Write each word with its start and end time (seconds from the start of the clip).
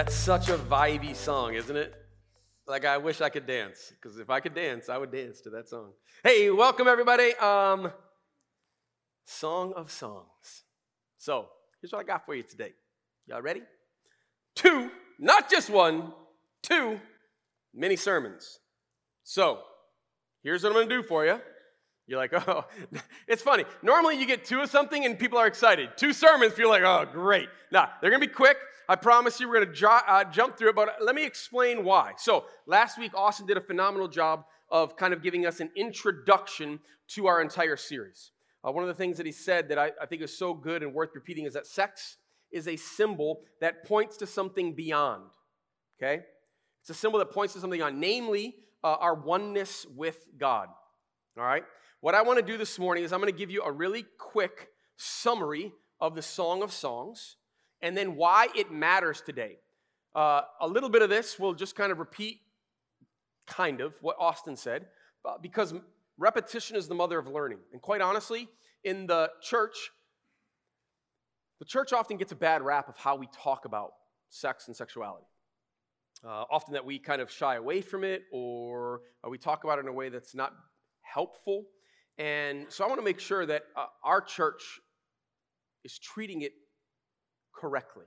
That's 0.00 0.14
such 0.14 0.48
a 0.48 0.56
vibey 0.56 1.14
song, 1.14 1.52
isn't 1.52 1.76
it? 1.76 1.92
Like 2.66 2.86
I 2.86 2.96
wish 2.96 3.20
I 3.20 3.28
could 3.28 3.46
dance, 3.46 3.92
because 4.00 4.18
if 4.18 4.30
I 4.30 4.40
could 4.40 4.54
dance, 4.54 4.88
I 4.88 4.96
would 4.96 5.12
dance 5.12 5.42
to 5.42 5.50
that 5.50 5.68
song. 5.68 5.90
Hey, 6.24 6.48
welcome 6.48 6.88
everybody. 6.88 7.34
Um, 7.34 7.92
song 9.26 9.74
of 9.76 9.90
songs. 9.90 10.64
So 11.18 11.48
here's 11.82 11.92
what 11.92 11.98
I 11.98 12.04
got 12.04 12.24
for 12.24 12.34
you 12.34 12.42
today. 12.42 12.72
Y'all 13.26 13.42
ready? 13.42 13.60
Two, 14.54 14.90
not 15.18 15.50
just 15.50 15.68
one, 15.68 16.14
two 16.62 16.98
mini 17.74 17.96
sermons. 17.96 18.58
So 19.22 19.58
here's 20.42 20.62
what 20.62 20.70
I'm 20.70 20.76
gonna 20.76 20.88
do 20.88 21.02
for 21.02 21.26
you. 21.26 21.38
You're 22.06 22.18
like, 22.18 22.32
oh, 22.48 22.64
it's 23.28 23.42
funny. 23.42 23.66
Normally 23.82 24.18
you 24.18 24.24
get 24.24 24.46
two 24.46 24.62
of 24.62 24.70
something 24.70 25.04
and 25.04 25.18
people 25.18 25.36
are 25.36 25.46
excited. 25.46 25.90
Two 25.98 26.14
sermons, 26.14 26.58
are 26.58 26.66
like, 26.66 26.84
oh, 26.84 27.04
great. 27.12 27.50
Now, 27.70 27.90
they're 28.00 28.10
gonna 28.10 28.18
be 28.18 28.32
quick. 28.32 28.56
I 28.90 28.96
promise 28.96 29.38
you 29.38 29.48
we're 29.48 29.62
going 29.64 29.72
to 29.72 29.88
uh, 29.88 30.24
jump 30.24 30.58
through 30.58 30.70
it, 30.70 30.74
but 30.74 30.96
let 31.00 31.14
me 31.14 31.24
explain 31.24 31.84
why. 31.84 32.14
So, 32.16 32.46
last 32.66 32.98
week, 32.98 33.12
Austin 33.14 33.46
did 33.46 33.56
a 33.56 33.60
phenomenal 33.60 34.08
job 34.08 34.46
of 34.68 34.96
kind 34.96 35.14
of 35.14 35.22
giving 35.22 35.46
us 35.46 35.60
an 35.60 35.70
introduction 35.76 36.80
to 37.10 37.28
our 37.28 37.40
entire 37.40 37.76
series. 37.76 38.32
Uh, 38.66 38.72
one 38.72 38.82
of 38.82 38.88
the 38.88 38.94
things 38.94 39.16
that 39.18 39.26
he 39.26 39.30
said 39.30 39.68
that 39.68 39.78
I, 39.78 39.92
I 40.02 40.06
think 40.06 40.22
is 40.22 40.36
so 40.36 40.52
good 40.52 40.82
and 40.82 40.92
worth 40.92 41.10
repeating 41.14 41.44
is 41.44 41.52
that 41.52 41.68
sex 41.68 42.16
is 42.50 42.66
a 42.66 42.74
symbol 42.74 43.42
that 43.60 43.84
points 43.86 44.16
to 44.16 44.26
something 44.26 44.74
beyond. 44.74 45.22
Okay? 46.02 46.22
It's 46.80 46.90
a 46.90 46.94
symbol 46.94 47.20
that 47.20 47.30
points 47.30 47.54
to 47.54 47.60
something 47.60 47.78
beyond, 47.78 48.00
namely 48.00 48.56
uh, 48.82 48.96
our 48.98 49.14
oneness 49.14 49.86
with 49.94 50.26
God. 50.36 50.66
All 51.38 51.44
right? 51.44 51.62
What 52.00 52.16
I 52.16 52.22
want 52.22 52.40
to 52.40 52.44
do 52.44 52.58
this 52.58 52.76
morning 52.76 53.04
is 53.04 53.12
I'm 53.12 53.20
going 53.20 53.32
to 53.32 53.38
give 53.38 53.52
you 53.52 53.62
a 53.62 53.70
really 53.70 54.04
quick 54.18 54.66
summary 54.96 55.70
of 56.00 56.16
the 56.16 56.22
Song 56.22 56.64
of 56.64 56.72
Songs 56.72 57.36
and 57.82 57.96
then 57.96 58.16
why 58.16 58.48
it 58.54 58.70
matters 58.70 59.20
today. 59.20 59.58
Uh, 60.14 60.42
a 60.60 60.66
little 60.66 60.88
bit 60.88 61.02
of 61.02 61.10
this 61.10 61.38
will 61.38 61.54
just 61.54 61.76
kind 61.76 61.92
of 61.92 61.98
repeat, 61.98 62.40
kind 63.46 63.80
of, 63.80 63.94
what 64.00 64.16
Austin 64.18 64.56
said, 64.56 64.86
uh, 65.24 65.38
because 65.40 65.74
repetition 66.18 66.76
is 66.76 66.88
the 66.88 66.94
mother 66.94 67.18
of 67.18 67.26
learning. 67.26 67.58
And 67.72 67.80
quite 67.80 68.00
honestly, 68.00 68.48
in 68.84 69.06
the 69.06 69.30
church, 69.42 69.90
the 71.58 71.64
church 71.64 71.92
often 71.92 72.16
gets 72.16 72.32
a 72.32 72.36
bad 72.36 72.62
rap 72.62 72.88
of 72.88 72.96
how 72.96 73.16
we 73.16 73.28
talk 73.32 73.64
about 73.64 73.92
sex 74.30 74.66
and 74.66 74.76
sexuality. 74.76 75.26
Uh, 76.24 76.44
often 76.50 76.74
that 76.74 76.84
we 76.84 76.98
kind 76.98 77.22
of 77.22 77.30
shy 77.30 77.56
away 77.56 77.80
from 77.80 78.04
it 78.04 78.24
or 78.30 79.00
uh, 79.24 79.30
we 79.30 79.38
talk 79.38 79.64
about 79.64 79.78
it 79.78 79.82
in 79.82 79.88
a 79.88 79.92
way 79.92 80.08
that's 80.08 80.34
not 80.34 80.52
helpful. 81.00 81.64
And 82.18 82.66
so 82.68 82.84
I 82.84 82.88
want 82.88 83.00
to 83.00 83.04
make 83.04 83.20
sure 83.20 83.46
that 83.46 83.62
uh, 83.76 83.86
our 84.04 84.20
church 84.20 84.80
is 85.84 85.98
treating 85.98 86.42
it 86.42 86.52
correctly. 87.52 88.06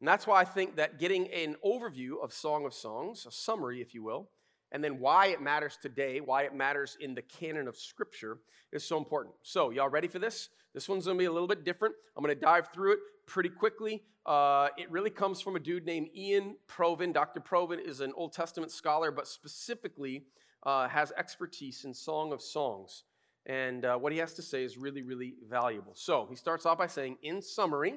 And 0.00 0.08
that's 0.08 0.26
why 0.26 0.40
I 0.40 0.44
think 0.44 0.76
that 0.76 0.98
getting 0.98 1.28
an 1.28 1.56
overview 1.64 2.22
of 2.22 2.32
Song 2.32 2.64
of 2.64 2.72
Songs, 2.72 3.26
a 3.26 3.30
summary, 3.30 3.82
if 3.82 3.94
you 3.94 4.02
will, 4.02 4.30
and 4.72 4.82
then 4.82 4.98
why 4.98 5.26
it 5.26 5.42
matters 5.42 5.78
today, 5.80 6.20
why 6.20 6.42
it 6.42 6.54
matters 6.54 6.96
in 7.00 7.14
the 7.14 7.22
canon 7.22 7.68
of 7.68 7.76
Scripture, 7.76 8.38
is 8.72 8.84
so 8.84 8.96
important. 8.96 9.34
So, 9.42 9.70
y'all 9.70 9.88
ready 9.88 10.08
for 10.08 10.18
this? 10.18 10.48
This 10.72 10.88
one's 10.88 11.06
gonna 11.06 11.18
be 11.18 11.24
a 11.24 11.32
little 11.32 11.48
bit 11.48 11.64
different. 11.64 11.94
I'm 12.16 12.22
gonna 12.22 12.34
dive 12.34 12.68
through 12.72 12.92
it 12.92 12.98
pretty 13.26 13.48
quickly. 13.48 14.04
Uh, 14.24 14.68
it 14.76 14.90
really 14.90 15.10
comes 15.10 15.40
from 15.40 15.56
a 15.56 15.60
dude 15.60 15.84
named 15.84 16.08
Ian 16.14 16.56
Provan. 16.68 17.12
Dr. 17.12 17.40
Provan 17.40 17.84
is 17.84 18.00
an 18.00 18.12
Old 18.16 18.32
Testament 18.32 18.70
scholar, 18.70 19.10
but 19.10 19.26
specifically 19.26 20.24
uh, 20.62 20.88
has 20.88 21.12
expertise 21.16 21.84
in 21.84 21.92
Song 21.92 22.32
of 22.32 22.40
Songs. 22.40 23.04
And 23.46 23.84
uh, 23.84 23.96
what 23.96 24.12
he 24.12 24.18
has 24.18 24.34
to 24.34 24.42
say 24.42 24.64
is 24.64 24.76
really, 24.76 25.02
really 25.02 25.34
valuable. 25.48 25.92
So, 25.94 26.26
he 26.28 26.36
starts 26.36 26.66
off 26.66 26.78
by 26.78 26.86
saying, 26.86 27.16
in 27.22 27.40
summary, 27.40 27.94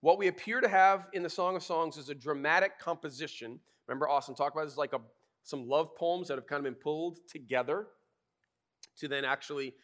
what 0.00 0.18
we 0.18 0.28
appear 0.28 0.60
to 0.60 0.68
have 0.68 1.06
in 1.12 1.22
the 1.22 1.30
Song 1.30 1.56
of 1.56 1.62
Songs 1.62 1.96
is 1.96 2.08
a 2.08 2.14
dramatic 2.14 2.78
composition. 2.78 3.60
Remember, 3.86 4.08
Austin 4.08 4.34
talked 4.34 4.56
about 4.56 4.66
this 4.66 4.76
like 4.76 4.92
a, 4.92 5.00
some 5.42 5.68
love 5.68 5.94
poems 5.96 6.28
that 6.28 6.34
have 6.34 6.46
kind 6.46 6.58
of 6.58 6.64
been 6.64 6.80
pulled 6.80 7.18
together 7.28 7.86
to 8.98 9.08
then 9.08 9.24
actually 9.24 9.74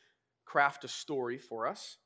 craft 0.44 0.84
a 0.84 0.88
story 0.88 1.38
for 1.38 1.66
us. 1.66 1.98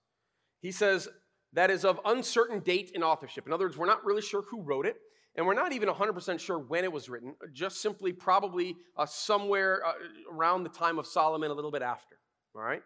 He 0.60 0.72
says 0.72 1.08
that 1.52 1.70
is 1.70 1.84
of 1.84 2.00
uncertain 2.04 2.60
date 2.60 2.92
and 2.94 3.02
authorship. 3.02 3.46
In 3.46 3.52
other 3.52 3.64
words, 3.64 3.76
we're 3.76 3.86
not 3.86 4.04
really 4.04 4.22
sure 4.22 4.42
who 4.42 4.62
wrote 4.62 4.86
it, 4.86 4.96
and 5.34 5.46
we're 5.46 5.54
not 5.54 5.72
even 5.72 5.88
100% 5.88 6.40
sure 6.40 6.58
when 6.58 6.84
it 6.84 6.92
was 6.92 7.08
written, 7.08 7.34
just 7.52 7.80
simply 7.80 8.12
probably 8.12 8.76
uh, 8.96 9.06
somewhere 9.06 9.82
uh, 9.84 9.92
around 10.32 10.62
the 10.62 10.68
time 10.68 10.98
of 10.98 11.06
Solomon, 11.06 11.50
a 11.50 11.54
little 11.54 11.70
bit 11.70 11.82
after. 11.82 12.17
All 12.54 12.62
right? 12.62 12.82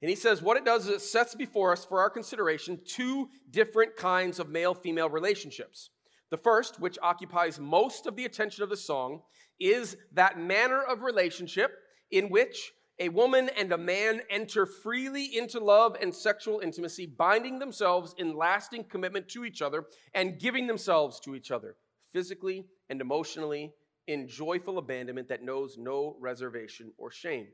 And 0.00 0.08
he 0.08 0.16
says 0.16 0.42
what 0.42 0.56
it 0.56 0.64
does 0.64 0.88
is 0.88 0.96
it 0.96 1.00
sets 1.00 1.34
before 1.34 1.72
us 1.72 1.84
for 1.84 2.00
our 2.00 2.10
consideration 2.10 2.80
two 2.84 3.28
different 3.50 3.96
kinds 3.96 4.38
of 4.38 4.48
male 4.48 4.74
female 4.74 5.08
relationships. 5.08 5.90
The 6.30 6.36
first, 6.38 6.80
which 6.80 6.98
occupies 7.02 7.60
most 7.60 8.06
of 8.06 8.16
the 8.16 8.24
attention 8.24 8.62
of 8.64 8.70
the 8.70 8.76
song, 8.76 9.22
is 9.60 9.96
that 10.12 10.38
manner 10.38 10.82
of 10.82 11.02
relationship 11.02 11.72
in 12.10 12.30
which 12.30 12.72
a 12.98 13.08
woman 13.10 13.50
and 13.56 13.72
a 13.72 13.78
man 13.78 14.22
enter 14.30 14.66
freely 14.66 15.36
into 15.36 15.60
love 15.60 15.96
and 16.00 16.14
sexual 16.14 16.60
intimacy, 16.60 17.06
binding 17.06 17.58
themselves 17.58 18.14
in 18.18 18.36
lasting 18.36 18.84
commitment 18.84 19.28
to 19.28 19.44
each 19.44 19.62
other 19.62 19.84
and 20.14 20.38
giving 20.38 20.66
themselves 20.66 21.20
to 21.20 21.34
each 21.34 21.50
other, 21.50 21.76
physically 22.12 22.66
and 22.88 23.00
emotionally, 23.00 23.72
in 24.06 24.28
joyful 24.28 24.78
abandonment 24.78 25.28
that 25.28 25.42
knows 25.42 25.76
no 25.78 26.16
reservation 26.20 26.92
or 26.98 27.10
shame. 27.10 27.48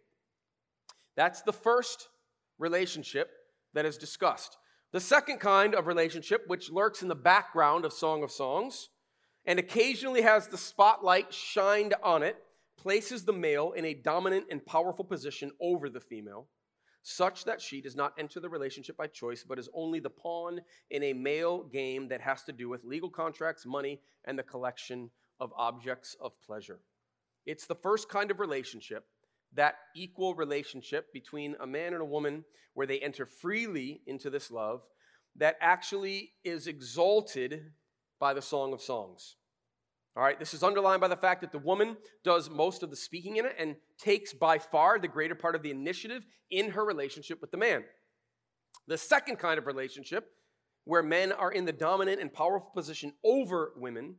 That's 1.18 1.42
the 1.42 1.52
first 1.52 2.10
relationship 2.60 3.28
that 3.74 3.84
is 3.84 3.98
discussed. 3.98 4.56
The 4.92 5.00
second 5.00 5.40
kind 5.40 5.74
of 5.74 5.88
relationship, 5.88 6.44
which 6.46 6.70
lurks 6.70 7.02
in 7.02 7.08
the 7.08 7.16
background 7.16 7.84
of 7.84 7.92
Song 7.92 8.22
of 8.22 8.30
Songs 8.30 8.90
and 9.44 9.58
occasionally 9.58 10.22
has 10.22 10.46
the 10.46 10.56
spotlight 10.56 11.34
shined 11.34 11.92
on 12.04 12.22
it, 12.22 12.36
places 12.76 13.24
the 13.24 13.32
male 13.32 13.72
in 13.72 13.84
a 13.84 13.94
dominant 13.94 14.46
and 14.48 14.64
powerful 14.64 15.04
position 15.04 15.50
over 15.60 15.90
the 15.90 15.98
female, 15.98 16.46
such 17.02 17.44
that 17.46 17.60
she 17.60 17.80
does 17.80 17.96
not 17.96 18.14
enter 18.16 18.38
the 18.38 18.48
relationship 18.48 18.96
by 18.96 19.08
choice, 19.08 19.42
but 19.42 19.58
is 19.58 19.68
only 19.74 19.98
the 19.98 20.08
pawn 20.08 20.60
in 20.92 21.02
a 21.02 21.12
male 21.12 21.64
game 21.64 22.06
that 22.06 22.20
has 22.20 22.44
to 22.44 22.52
do 22.52 22.68
with 22.68 22.84
legal 22.84 23.10
contracts, 23.10 23.66
money, 23.66 24.00
and 24.24 24.38
the 24.38 24.44
collection 24.44 25.10
of 25.40 25.52
objects 25.56 26.14
of 26.20 26.40
pleasure. 26.46 26.78
It's 27.44 27.66
the 27.66 27.74
first 27.74 28.08
kind 28.08 28.30
of 28.30 28.38
relationship 28.38 29.04
that 29.54 29.76
equal 29.94 30.34
relationship 30.34 31.12
between 31.12 31.56
a 31.60 31.66
man 31.66 31.92
and 31.92 32.02
a 32.02 32.06
woman 32.06 32.44
where 32.74 32.86
they 32.86 33.00
enter 33.00 33.26
freely 33.26 34.02
into 34.06 34.30
this 34.30 34.50
love 34.50 34.82
that 35.36 35.56
actually 35.60 36.32
is 36.44 36.66
exalted 36.66 37.72
by 38.20 38.34
the 38.34 38.42
Song 38.42 38.72
of 38.72 38.82
Songs. 38.82 39.36
All 40.16 40.22
right, 40.22 40.38
this 40.38 40.52
is 40.52 40.64
underlined 40.64 41.00
by 41.00 41.08
the 41.08 41.16
fact 41.16 41.40
that 41.42 41.52
the 41.52 41.58
woman 41.58 41.96
does 42.24 42.50
most 42.50 42.82
of 42.82 42.90
the 42.90 42.96
speaking 42.96 43.36
in 43.36 43.46
it 43.46 43.54
and 43.56 43.76
takes 43.98 44.32
by 44.32 44.58
far 44.58 44.98
the 44.98 45.06
greater 45.06 45.36
part 45.36 45.54
of 45.54 45.62
the 45.62 45.70
initiative 45.70 46.26
in 46.50 46.70
her 46.70 46.84
relationship 46.84 47.40
with 47.40 47.52
the 47.52 47.56
man. 47.56 47.84
The 48.88 48.98
second 48.98 49.36
kind 49.36 49.58
of 49.58 49.66
relationship, 49.66 50.30
where 50.84 51.02
men 51.02 51.30
are 51.30 51.52
in 51.52 51.66
the 51.66 51.72
dominant 51.72 52.20
and 52.20 52.32
powerful 52.32 52.70
position 52.74 53.12
over 53.24 53.74
women, 53.76 54.16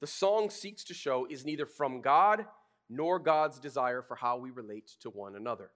the 0.00 0.06
song 0.06 0.48
seeks 0.48 0.84
to 0.84 0.94
show 0.94 1.26
is 1.28 1.44
neither 1.44 1.66
from 1.66 2.00
God 2.00 2.46
nor 2.92 3.18
God's 3.18 3.58
desire 3.58 4.02
for 4.02 4.14
how 4.14 4.36
we 4.36 4.50
relate 4.50 4.92
to 5.00 5.10
one 5.10 5.36
another. 5.36 5.70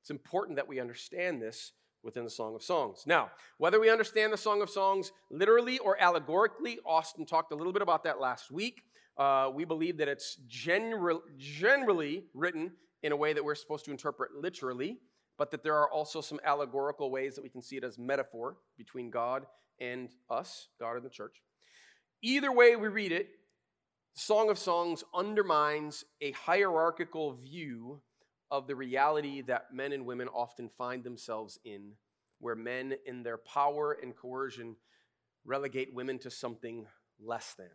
It's 0.00 0.10
important 0.10 0.56
that 0.56 0.68
we 0.68 0.80
understand 0.80 1.42
this 1.42 1.72
within 2.02 2.24
the 2.24 2.30
Song 2.30 2.54
of 2.54 2.62
Songs. 2.62 3.04
Now, 3.06 3.30
whether 3.58 3.78
we 3.78 3.90
understand 3.90 4.32
the 4.32 4.38
Song 4.38 4.62
of 4.62 4.70
Songs 4.70 5.12
literally 5.30 5.78
or 5.78 6.00
allegorically, 6.00 6.78
Austin 6.86 7.26
talked 7.26 7.52
a 7.52 7.54
little 7.54 7.72
bit 7.72 7.82
about 7.82 8.04
that 8.04 8.20
last 8.20 8.50
week. 8.50 8.82
Uh, 9.16 9.50
we 9.52 9.64
believe 9.64 9.98
that 9.98 10.08
it's 10.08 10.36
general, 10.46 11.22
generally 11.36 12.24
written 12.34 12.72
in 13.02 13.12
a 13.12 13.16
way 13.16 13.32
that 13.32 13.44
we're 13.44 13.54
supposed 13.54 13.84
to 13.84 13.90
interpret 13.90 14.34
literally, 14.34 14.98
but 15.36 15.50
that 15.50 15.62
there 15.62 15.74
are 15.74 15.90
also 15.90 16.20
some 16.20 16.40
allegorical 16.44 17.10
ways 17.10 17.34
that 17.34 17.42
we 17.42 17.48
can 17.48 17.62
see 17.62 17.76
it 17.76 17.84
as 17.84 17.98
metaphor 17.98 18.56
between 18.76 19.10
God 19.10 19.44
and 19.80 20.08
us, 20.30 20.68
God 20.80 20.96
and 20.96 21.04
the 21.04 21.10
church. 21.10 21.42
Either 22.22 22.52
way 22.52 22.74
we 22.76 22.88
read 22.88 23.12
it, 23.12 23.28
Song 24.18 24.50
of 24.50 24.58
Songs 24.58 25.04
undermines 25.14 26.04
a 26.20 26.32
hierarchical 26.32 27.34
view 27.34 28.00
of 28.50 28.66
the 28.66 28.74
reality 28.74 29.42
that 29.42 29.72
men 29.72 29.92
and 29.92 30.04
women 30.04 30.26
often 30.26 30.68
find 30.76 31.04
themselves 31.04 31.60
in, 31.64 31.92
where 32.40 32.56
men, 32.56 32.96
in 33.06 33.22
their 33.22 33.38
power 33.38 33.96
and 34.02 34.16
coercion, 34.16 34.74
relegate 35.44 35.94
women 35.94 36.18
to 36.18 36.32
something 36.32 36.84
less 37.20 37.54
than. 37.56 37.70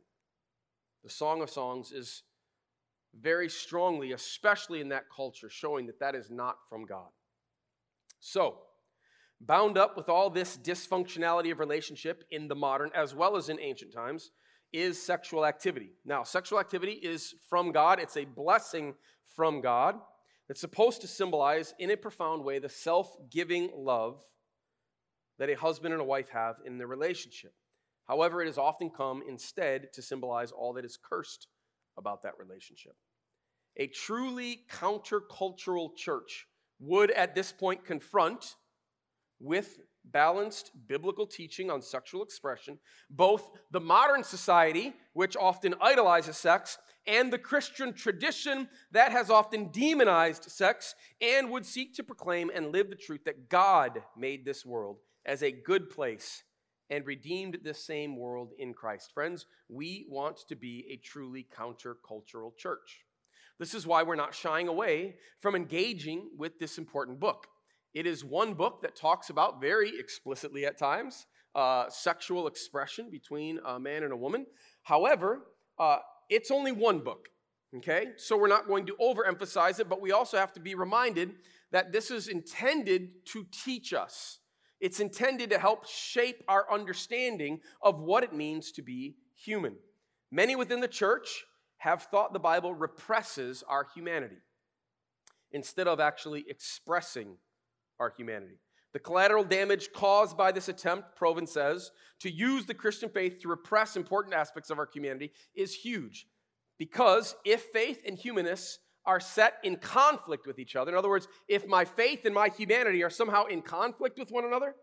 The 1.06 1.10
Song 1.10 1.42
of 1.42 1.50
Songs 1.50 1.94
is 1.94 2.24
very 3.18 3.48
strongly, 3.48 4.12
especially 4.12 4.81
in 4.81 4.89
that 4.89 5.06
culture, 5.16 5.50
showing 5.50 5.86
that 5.86 6.01
that 6.01 6.13
is 6.13 6.30
not 6.30 6.57
from 6.68 6.86
God. 6.86 7.07
So, 8.19 8.57
bound 9.39 9.78
up 9.78 9.96
with 9.96 10.10
all 10.10 10.30
this 10.30 10.57
dysfunctionality 10.57 11.54
of 11.54 11.60
relationship 11.60 12.25
in 12.31 12.50
the 12.50 12.56
modern 12.56 12.92
as 12.94 13.16
well 13.16 13.38
as 13.38 13.48
in 13.48 13.62
ancient 13.62 13.94
times, 13.94 14.31
is 14.74 15.02
sexual 15.02 15.46
activity. 15.46 15.92
Now, 16.04 16.24
sexual 16.24 16.60
activity 16.60 16.94
is 16.94 17.36
from 17.50 17.72
God, 17.72 18.00
it's 18.00 18.18
a 18.18 18.25
blessing 18.25 18.96
from 19.36 19.62
God. 19.62 19.96
It's 20.50 20.62
supposed 20.62 21.02
to 21.02 21.08
symbolize, 21.08 21.74
in 21.80 21.92
a 21.92 21.98
profound 21.98 22.44
way, 22.44 22.60
the 22.60 22.70
self 22.70 23.16
giving 23.31 23.72
love 23.75 24.22
that 25.40 25.50
a 25.50 25.56
husband 25.56 25.94
and 25.94 26.02
a 26.02 26.06
wife 26.06 26.30
have 26.30 26.58
in 26.66 26.78
their 26.78 26.88
relationship. 26.88 27.54
However, 28.08 28.42
it 28.42 28.48
has 28.48 28.58
often 28.58 28.90
come 28.90 29.24
instead 29.28 29.94
to 29.94 30.02
symbolize 30.02 30.52
all 30.52 30.74
that 30.74 30.86
is 30.86 30.98
cursed 31.02 31.48
about 31.98 32.24
that 32.24 32.38
relationship. 32.38 32.96
A 33.78 33.88
truly 33.88 34.66
countercultural 34.70 35.96
church 35.96 36.48
would 36.80 37.12
at 37.12 37.34
this 37.34 37.52
point 37.52 37.86
confront 37.86 38.56
with 39.40 39.80
balanced 40.05 40.71
biblical 40.88 41.25
teaching 41.25 41.71
on 41.71 41.81
sexual 41.81 42.23
expression 42.23 42.77
both 43.09 43.51
the 43.71 43.79
modern 43.79 44.23
society, 44.23 44.94
which 45.13 45.38
often 45.38 45.73
idolizes 45.81 46.38
sex, 46.38 46.77
and 47.05 47.31
the 47.31 47.38
Christian 47.38 47.94
tradition 47.94 48.69
that 48.91 49.11
has 49.11 49.29
often 49.29 49.69
demonized 49.71 50.45
sex 50.45 50.95
and 51.21 51.50
would 51.50 51.65
seek 51.65 51.94
to 51.95 52.03
proclaim 52.03 52.50
and 52.53 52.71
live 52.71 52.89
the 52.89 52.95
truth 52.95 53.25
that 53.25 53.50
God 53.50 54.01
made 54.17 54.45
this 54.45 54.65
world 54.65 54.97
as 55.25 55.44
a 55.44 55.51
good 55.51 55.89
place 55.89 56.44
and 56.89 57.05
redeemed 57.05 57.59
this 57.63 57.83
same 57.83 58.15
world 58.17 58.51
in 58.57 58.73
Christ. 58.73 59.11
Friends, 59.13 59.45
we 59.69 60.05
want 60.09 60.39
to 60.47 60.55
be 60.55 60.85
a 60.91 60.97
truly 60.97 61.47
countercultural 61.57 62.55
church. 62.57 63.05
This 63.59 63.73
is 63.73 63.88
why 63.88 64.03
we're 64.03 64.15
not 64.15 64.35
shying 64.35 64.67
away 64.67 65.15
from 65.39 65.55
engaging 65.55 66.29
with 66.38 66.59
this 66.59 66.77
important 66.77 67.19
book. 67.19 67.47
It 67.94 68.07
is 68.07 68.25
one 68.25 68.54
book 68.56 68.81
that 68.81 68.95
talks 68.95 69.30
about 69.30 69.62
very 69.62 69.92
explicitly 70.00 70.66
at 70.66 70.78
times 70.78 71.28
uh, 71.56 71.90
sexual 71.90 72.48
expression 72.48 73.10
between 73.12 73.60
a 73.66 73.80
man 73.80 74.04
and 74.04 74.12
a 74.12 74.18
woman. 74.18 74.45
However, 74.81 75.42
uh, 75.78 75.98
it's 76.30 76.50
only 76.50 76.72
one 76.72 77.00
book, 77.00 77.30
okay? 77.78 78.07
So 78.18 78.38
we're 78.38 78.48
not 78.48 78.68
going 78.68 78.88
to 78.88 78.95
overemphasize 79.00 79.80
it, 79.80 79.90
but 79.90 80.01
we 80.01 80.12
also 80.12 80.38
have 80.38 80.54
to 80.54 80.60
be 80.60 80.74
reminded 80.74 81.36
that 81.72 81.92
this 81.92 82.10
is 82.10 82.28
intended 82.28 83.25
to 83.28 83.45
teach 83.51 83.94
us. 83.94 84.39
It's 84.80 85.00
intended 85.00 85.50
to 85.51 85.60
help 85.60 85.88
shape 85.88 86.44
our 86.48 86.72
understanding 86.72 87.62
of 87.81 88.00
what 88.00 88.24
it 88.24 88.34
means 88.34 88.72
to 88.74 88.81
be 88.81 89.16
human. 89.36 89.75
Many 90.31 90.56
within 90.56 90.80
the 90.80 90.88
church 90.88 91.46
have 91.78 92.04
thought 92.04 92.34
the 92.34 92.39
Bible 92.39 92.74
represses 92.74 93.63
our 93.68 93.88
humanity 93.94 94.38
instead 95.51 95.88
of 95.88 96.00
actually 96.00 96.46
expressing 96.50 97.38
our 98.03 98.13
humanity. 98.15 98.59
The 98.94 99.00
collateral 99.00 99.44
damage 99.44 99.91
caused 99.91 100.38
by 100.38 100.51
this 100.51 100.69
attempt, 100.69 101.17
Provan 101.19 101.47
says, 101.47 101.91
to 102.19 102.29
use 102.29 102.65
the 102.65 102.75
Christian 102.75 103.09
faith 103.09 103.39
to 103.41 103.47
repress 103.47 103.95
important 103.95 104.35
aspects 104.35 104.69
of 104.69 104.77
our 104.77 104.88
humanity 104.94 105.31
is 105.55 105.73
huge. 105.73 106.27
Because 106.77 107.35
if 107.44 107.63
faith 107.73 108.03
and 108.05 108.17
humanness 108.17 108.79
are 109.05 109.19
set 109.19 109.55
in 109.63 109.77
conflict 109.77 110.45
with 110.45 110.59
each 110.59 110.75
other, 110.75 110.91
in 110.91 110.97
other 110.97 111.09
words, 111.09 111.27
if 111.47 111.67
my 111.67 111.85
faith 111.85 112.25
and 112.25 112.35
my 112.35 112.50
humanity 112.50 113.03
are 113.03 113.09
somehow 113.09 113.45
in 113.45 113.61
conflict 113.61 114.19
with 114.19 114.31
one 114.31 114.45
another, 114.45 114.75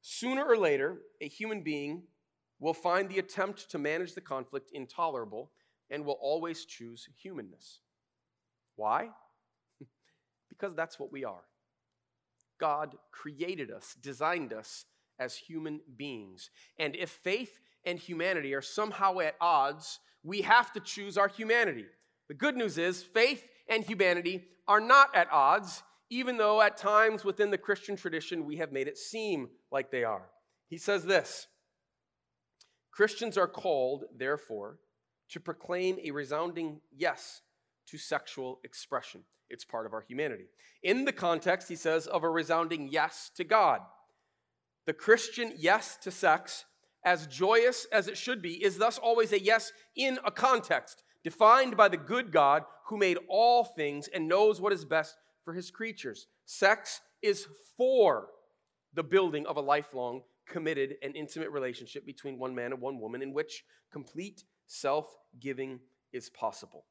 sooner 0.00 0.44
or 0.44 0.56
later, 0.56 0.98
a 1.20 1.26
human 1.28 1.62
being 1.62 2.04
will 2.60 2.74
find 2.74 3.08
the 3.08 3.18
attempt 3.18 3.70
to 3.70 3.78
manage 3.78 4.14
the 4.14 4.20
conflict 4.20 4.70
intolerable 4.72 5.50
and 5.90 6.04
will 6.04 6.18
always 6.20 6.64
choose 6.64 7.08
humanness. 7.20 7.80
Why? 8.76 9.10
because 10.48 10.76
that's 10.76 10.98
what 10.98 11.10
we 11.10 11.24
are. 11.24 11.42
God 12.60 12.96
created 13.10 13.70
us, 13.70 13.96
designed 14.00 14.52
us 14.52 14.84
as 15.18 15.36
human 15.36 15.80
beings. 15.96 16.50
And 16.78 16.94
if 16.94 17.10
faith 17.10 17.58
and 17.84 17.98
humanity 17.98 18.54
are 18.54 18.62
somehow 18.62 19.18
at 19.20 19.34
odds, 19.40 19.98
we 20.22 20.42
have 20.42 20.72
to 20.72 20.80
choose 20.80 21.16
our 21.18 21.28
humanity. 21.28 21.86
The 22.28 22.34
good 22.34 22.56
news 22.56 22.78
is 22.78 23.02
faith 23.02 23.44
and 23.68 23.82
humanity 23.84 24.44
are 24.68 24.80
not 24.80 25.14
at 25.16 25.32
odds, 25.32 25.82
even 26.10 26.36
though 26.36 26.60
at 26.60 26.76
times 26.76 27.24
within 27.24 27.50
the 27.50 27.58
Christian 27.58 27.96
tradition 27.96 28.44
we 28.44 28.56
have 28.56 28.72
made 28.72 28.86
it 28.86 28.98
seem 28.98 29.48
like 29.72 29.90
they 29.90 30.04
are. 30.04 30.28
He 30.68 30.78
says 30.78 31.04
this 31.04 31.46
Christians 32.92 33.38
are 33.38 33.48
called, 33.48 34.04
therefore, 34.16 34.78
to 35.30 35.40
proclaim 35.40 35.98
a 36.04 36.10
resounding 36.10 36.80
yes 36.96 37.42
to 37.90 37.98
sexual 37.98 38.60
expression. 38.64 39.22
It's 39.48 39.64
part 39.64 39.86
of 39.86 39.92
our 39.92 40.00
humanity. 40.00 40.46
In 40.82 41.04
the 41.04 41.12
context, 41.12 41.68
he 41.68 41.76
says, 41.76 42.06
of 42.06 42.22
a 42.22 42.30
resounding 42.30 42.88
yes 42.90 43.30
to 43.36 43.44
God. 43.44 43.80
The 44.86 44.92
Christian 44.92 45.52
yes 45.56 45.98
to 46.02 46.10
sex, 46.10 46.64
as 47.04 47.26
joyous 47.26 47.86
as 47.92 48.08
it 48.08 48.16
should 48.16 48.40
be, 48.40 48.62
is 48.62 48.78
thus 48.78 48.98
always 48.98 49.32
a 49.32 49.40
yes 49.40 49.72
in 49.96 50.18
a 50.24 50.30
context 50.30 51.02
defined 51.22 51.76
by 51.76 51.88
the 51.88 51.96
good 51.96 52.32
God 52.32 52.62
who 52.86 52.96
made 52.96 53.18
all 53.28 53.64
things 53.64 54.08
and 54.08 54.28
knows 54.28 54.60
what 54.60 54.72
is 54.72 54.84
best 54.84 55.16
for 55.44 55.52
his 55.52 55.70
creatures. 55.70 56.26
Sex 56.44 57.00
is 57.22 57.46
for 57.76 58.28
the 58.94 59.02
building 59.02 59.46
of 59.46 59.56
a 59.56 59.60
lifelong, 59.60 60.22
committed, 60.48 60.94
and 61.02 61.14
intimate 61.14 61.50
relationship 61.50 62.06
between 62.06 62.38
one 62.38 62.54
man 62.54 62.72
and 62.72 62.80
one 62.80 62.98
woman 62.98 63.22
in 63.22 63.32
which 63.32 63.64
complete 63.92 64.44
self 64.66 65.06
giving 65.38 65.80
is 66.12 66.30
possible. 66.30 66.84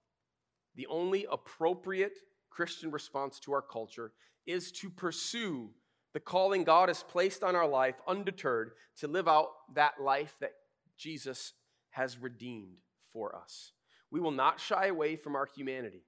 The 0.79 0.87
only 0.87 1.27
appropriate 1.29 2.19
Christian 2.49 2.89
response 2.89 3.37
to 3.41 3.51
our 3.51 3.61
culture 3.61 4.13
is 4.47 4.71
to 4.71 4.89
pursue 4.89 5.71
the 6.13 6.21
calling 6.21 6.63
God 6.63 6.87
has 6.87 7.03
placed 7.03 7.43
on 7.43 7.53
our 7.53 7.67
life 7.67 7.95
undeterred 8.07 8.71
to 8.99 9.09
live 9.09 9.27
out 9.27 9.49
that 9.75 9.95
life 10.01 10.37
that 10.39 10.53
Jesus 10.97 11.51
has 11.89 12.17
redeemed 12.17 12.77
for 13.11 13.35
us. 13.35 13.73
We 14.09 14.21
will 14.21 14.31
not 14.31 14.61
shy 14.61 14.87
away 14.87 15.17
from 15.17 15.35
our 15.35 15.49
humanity. 15.53 16.05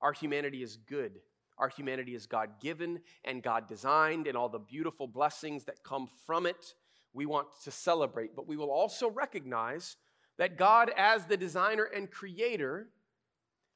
Our 0.00 0.12
humanity 0.12 0.64
is 0.64 0.76
good. 0.76 1.20
Our 1.56 1.68
humanity 1.68 2.16
is 2.16 2.26
God 2.26 2.60
given 2.60 2.98
and 3.24 3.44
God 3.44 3.68
designed, 3.68 4.26
and 4.26 4.36
all 4.36 4.48
the 4.48 4.58
beautiful 4.58 5.06
blessings 5.06 5.66
that 5.66 5.84
come 5.84 6.08
from 6.26 6.46
it 6.46 6.74
we 7.12 7.26
want 7.26 7.46
to 7.62 7.70
celebrate. 7.70 8.34
But 8.34 8.48
we 8.48 8.56
will 8.56 8.72
also 8.72 9.08
recognize 9.08 9.98
that 10.36 10.58
God, 10.58 10.90
as 10.96 11.26
the 11.26 11.36
designer 11.36 11.84
and 11.84 12.10
creator, 12.10 12.88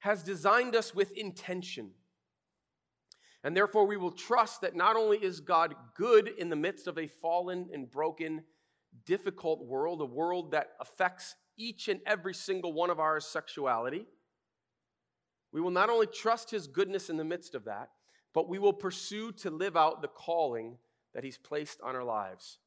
has 0.02 0.25
designed 0.25 0.75
us 0.75 0.93
with 0.93 1.12
intention. 1.12 1.93
And 3.44 3.56
therefore, 3.56 3.87
we 3.87 3.96
will 3.96 4.10
trust 4.10 4.60
that 4.62 4.75
not 4.75 4.96
only 4.96 5.16
is 5.16 5.38
God 5.38 5.76
good 5.94 6.26
in 6.26 6.49
the 6.50 6.56
midst 6.56 6.88
of 6.88 6.99
a 6.99 7.06
fallen 7.06 7.69
and 7.72 7.88
broken, 7.88 8.43
difficult 9.06 9.64
world, 9.64 10.00
a 10.00 10.04
world 10.04 10.50
that 10.50 10.70
affects 10.81 11.37
each 11.56 11.87
and 11.87 12.00
every 12.04 12.34
single 12.34 12.72
one 12.72 12.90
of 12.90 12.99
our 12.99 13.20
sexuality, 13.20 14.06
we 15.52 15.60
will 15.60 15.70
not 15.70 15.88
only 15.88 16.08
trust 16.08 16.50
his 16.50 16.66
goodness 16.66 17.08
in 17.08 17.16
the 17.16 17.25
midst 17.25 17.54
of 17.54 17.66
that, 17.66 17.90
but 18.34 18.49
we 18.49 18.58
will 18.58 18.72
pursue 18.72 19.31
to 19.31 19.50
live 19.50 19.76
out 19.76 20.02
the 20.02 20.08
calling 20.08 20.78
that 21.14 21.22
he's 21.22 21.38
placed 21.38 21.81
on 21.81 21.94
our 21.94 22.04
lives. 22.04 22.58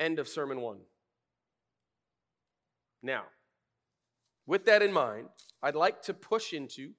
End 0.00 0.18
of 0.18 0.26
sermon 0.26 0.60
one. 0.60 0.78
Now, 3.04 3.22
with 4.46 4.64
that 4.66 4.82
in 4.82 4.92
mind, 4.92 5.28
I'd 5.62 5.74
like 5.74 6.02
to 6.02 6.14
push 6.14 6.52
into 6.52 6.92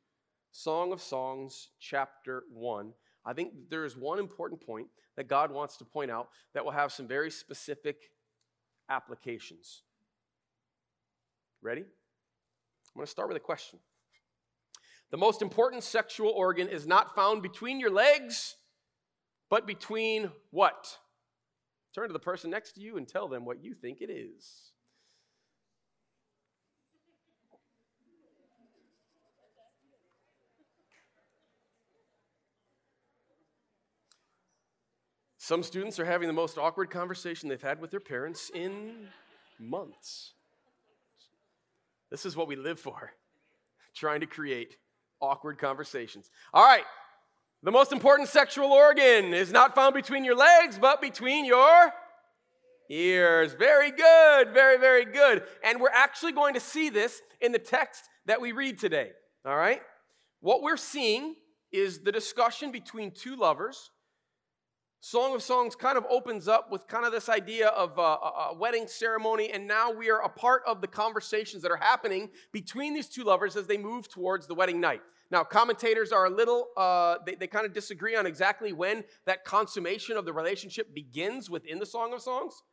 Song 0.51 0.93
of 0.93 1.01
Songs, 1.01 1.69
chapter 1.79 2.43
1. 2.51 2.93
I 3.25 3.33
think 3.33 3.53
there 3.69 3.85
is 3.85 3.97
one 3.97 4.19
important 4.19 4.65
point 4.65 4.87
that 5.15 5.27
God 5.27 5.51
wants 5.51 5.77
to 5.77 5.85
point 5.85 6.11
out 6.11 6.29
that 6.53 6.63
will 6.63 6.71
have 6.71 6.91
some 6.91 7.07
very 7.07 7.31
specific 7.31 8.11
applications. 8.89 9.83
Ready? 11.61 11.81
I'm 11.81 11.87
going 12.95 13.05
to 13.05 13.11
start 13.11 13.27
with 13.29 13.37
a 13.37 13.41
question. 13.41 13.79
The 15.11 15.17
most 15.17 15.41
important 15.41 15.83
sexual 15.83 16.29
organ 16.29 16.67
is 16.67 16.85
not 16.85 17.15
found 17.15 17.41
between 17.41 17.79
your 17.79 17.91
legs, 17.91 18.55
but 19.49 19.65
between 19.65 20.31
what? 20.51 20.97
Turn 21.93 22.07
to 22.07 22.13
the 22.13 22.19
person 22.19 22.49
next 22.49 22.73
to 22.73 22.81
you 22.81 22.97
and 22.97 23.07
tell 23.07 23.27
them 23.27 23.45
what 23.45 23.63
you 23.63 23.73
think 23.73 24.01
it 24.01 24.09
is. 24.09 24.72
Some 35.43 35.61
students 35.61 35.99
are 35.99 36.05
having 36.05 36.27
the 36.27 36.33
most 36.33 36.57
awkward 36.57 36.89
conversation 36.89 37.49
they've 37.49 37.61
had 37.61 37.81
with 37.81 37.91
their 37.91 37.99
parents 37.99 38.49
in 38.55 39.09
months. 39.59 40.35
This 42.09 42.25
is 42.25 42.37
what 42.37 42.47
we 42.47 42.55
live 42.55 42.79
for, 42.79 43.11
trying 43.93 44.21
to 44.21 44.25
create 44.25 44.77
awkward 45.19 45.57
conversations. 45.57 46.31
All 46.53 46.63
right, 46.63 46.85
the 47.61 47.71
most 47.71 47.91
important 47.91 48.29
sexual 48.29 48.71
organ 48.71 49.33
is 49.33 49.51
not 49.51 49.75
found 49.75 49.95
between 49.95 50.23
your 50.23 50.37
legs, 50.37 50.79
but 50.79 51.01
between 51.01 51.43
your 51.43 51.91
ears. 52.89 53.51
Very 53.51 53.91
good, 53.91 54.53
very, 54.53 54.77
very 54.77 55.03
good. 55.03 55.43
And 55.61 55.81
we're 55.81 55.89
actually 55.89 56.31
going 56.31 56.53
to 56.53 56.61
see 56.61 56.89
this 56.89 57.21
in 57.41 57.51
the 57.51 57.59
text 57.59 58.05
that 58.27 58.39
we 58.39 58.53
read 58.53 58.79
today. 58.79 59.11
All 59.45 59.57
right? 59.57 59.81
What 60.39 60.61
we're 60.61 60.77
seeing 60.77 61.35
is 61.69 61.99
the 61.99 62.13
discussion 62.13 62.71
between 62.71 63.11
two 63.11 63.35
lovers 63.35 63.89
Song 65.05 65.35
of 65.35 65.43
Songs 65.43 65.75
kind 65.75 65.97
of 65.97 66.05
opens 66.09 66.47
up 66.47 66.71
with 66.71 66.87
kind 66.87 67.05
of 67.05 67.11
this 67.11 67.27
idea 67.27 67.67
of 67.67 67.97
a, 67.97 68.01
a, 68.01 68.55
wedding 68.57 68.87
ceremony, 68.87 69.51
and 69.51 69.67
now 69.67 69.91
we 69.91 70.09
are 70.09 70.21
a 70.21 70.29
part 70.29 70.61
of 70.65 70.79
the 70.79 70.87
conversations 70.87 71.61
that 71.61 71.73
are 71.73 71.77
happening 71.77 72.29
between 72.53 72.93
these 72.93 73.09
two 73.09 73.25
lovers 73.25 73.57
as 73.57 73.67
they 73.67 73.77
move 73.77 74.07
towards 74.07 74.47
the 74.47 74.55
wedding 74.55 74.79
night. 74.79 75.01
Now, 75.29 75.43
commentators 75.43 76.13
are 76.13 76.27
a 76.27 76.29
little, 76.29 76.69
uh, 76.77 77.17
they, 77.25 77.35
they 77.35 77.47
kind 77.47 77.65
of 77.65 77.73
disagree 77.73 78.15
on 78.15 78.25
exactly 78.25 78.71
when 78.71 79.03
that 79.25 79.43
consummation 79.43 80.15
of 80.15 80.23
the 80.23 80.31
relationship 80.31 80.95
begins 80.95 81.49
within 81.49 81.79
the 81.79 81.85
Song 81.85 82.13
of 82.13 82.21
Songs, 82.21 82.63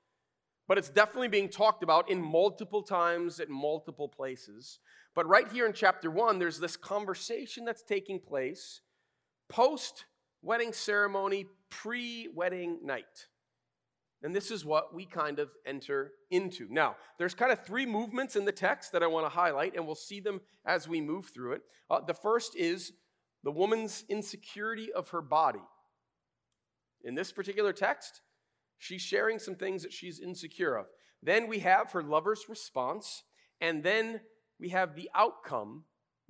but 0.69 0.79
it's 0.79 0.89
definitely 0.89 1.27
being 1.27 1.49
talked 1.49 1.83
about 1.83 2.09
in 2.09 2.23
multiple 2.23 2.85
times 2.85 3.41
at 3.41 3.49
multiple 3.49 4.09
places. 4.09 4.79
But 5.17 5.27
right 5.27 5.51
here 5.51 5.67
in 5.67 5.73
chapter 5.73 6.13
one, 6.13 6.39
there's 6.39 6.61
this 6.61 6.77
conversation 6.77 7.65
that's 7.65 7.83
taking 7.83 8.21
place 8.21 8.83
post 9.49 10.05
wedding 10.43 10.73
ceremony, 10.73 11.47
pre 11.69 12.29
wedding 12.35 12.79
night. 12.83 13.27
And 14.23 14.35
this 14.35 14.51
is 14.51 14.65
what 14.65 14.95
we 14.95 15.07
kind 15.07 15.39
of 15.39 15.51
enter 15.65 16.13
into. 16.31 16.69
Now, 16.69 16.97
there's 17.19 17.35
kind 17.35 17.53
of 17.53 17.65
three 17.65 17.87
movements 17.87 18.37
in 18.37 18.45
the 18.45 18.53
text 18.53 18.93
that 18.93 19.03
I 19.03 19.07
want 19.07 19.25
to 19.25 19.31
highlight, 19.31 19.75
and 19.75 19.87
we'll 19.87 19.95
see 19.95 20.21
them 20.21 20.43
as 20.67 20.87
we 20.87 21.01
move 21.01 21.31
through 21.33 21.53
it. 21.53 21.63
Uh, 21.89 22.01
the 22.01 22.15
first 22.15 22.55
is 22.55 22.93
the 23.43 23.51
woman's 23.51 24.05
insecurity 24.11 24.93
of 24.93 25.09
her 25.11 25.23
body. 25.23 25.63
In 27.03 27.15
this 27.15 27.33
particular 27.33 27.73
text, 27.73 28.21
she's 28.77 29.01
sharing 29.01 29.39
some 29.39 29.55
things 29.55 29.83
that 29.83 29.93
she's 29.93 30.21
insecure 30.21 30.77
of. 30.77 30.87
Then 31.23 31.49
we 31.49 31.61
have 31.61 31.93
her 31.93 32.03
lover's 32.03 32.47
response, 32.47 33.23
and 33.61 33.83
then 33.83 34.21
we 34.59 34.69
have 34.69 34.95
the 34.95 35.11
outcome 35.15 35.85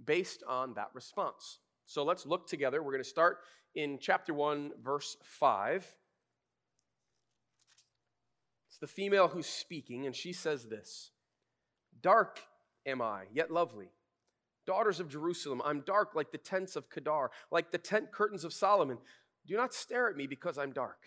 based 0.05 0.45
on 0.49 0.75
that 0.75 0.91
response. 0.95 1.59
So 1.87 2.05
let's 2.05 2.25
look 2.25 2.47
together. 2.47 2.83
We're 2.85 2.93
going 2.93 3.03
to 3.03 3.09
start 3.09 3.39
in 3.75 3.99
chapter 4.01 4.35
1, 4.35 4.73
verse 4.83 5.17
5 5.23 5.87
It's 8.69 8.79
the 8.79 8.87
female 8.87 9.29
who's 9.29 9.47
speaking, 9.47 10.07
and 10.07 10.15
she 10.15 10.33
says 10.33 10.67
this 10.67 11.11
Dark 12.01 12.41
am 12.87 13.03
I, 13.03 13.25
yet 13.33 13.51
lovely. 13.51 13.91
Daughters 14.67 15.01
of 15.01 15.09
Jerusalem, 15.09 15.63
I'm 15.65 15.81
dark 15.81 16.15
like 16.15 16.33
the 16.33 16.39
tents 16.39 16.77
of 16.77 16.91
Kedar, 16.91 17.31
like 17.51 17.73
the 17.73 17.79
tent 17.79 18.13
curtains 18.13 18.45
of 18.45 18.53
Solomon. 18.53 18.99
Do 19.47 19.57
not 19.57 19.75
stare 19.75 20.09
at 20.09 20.17
me 20.17 20.27
because 20.27 20.59
I'm 20.59 20.73
dark, 20.73 21.07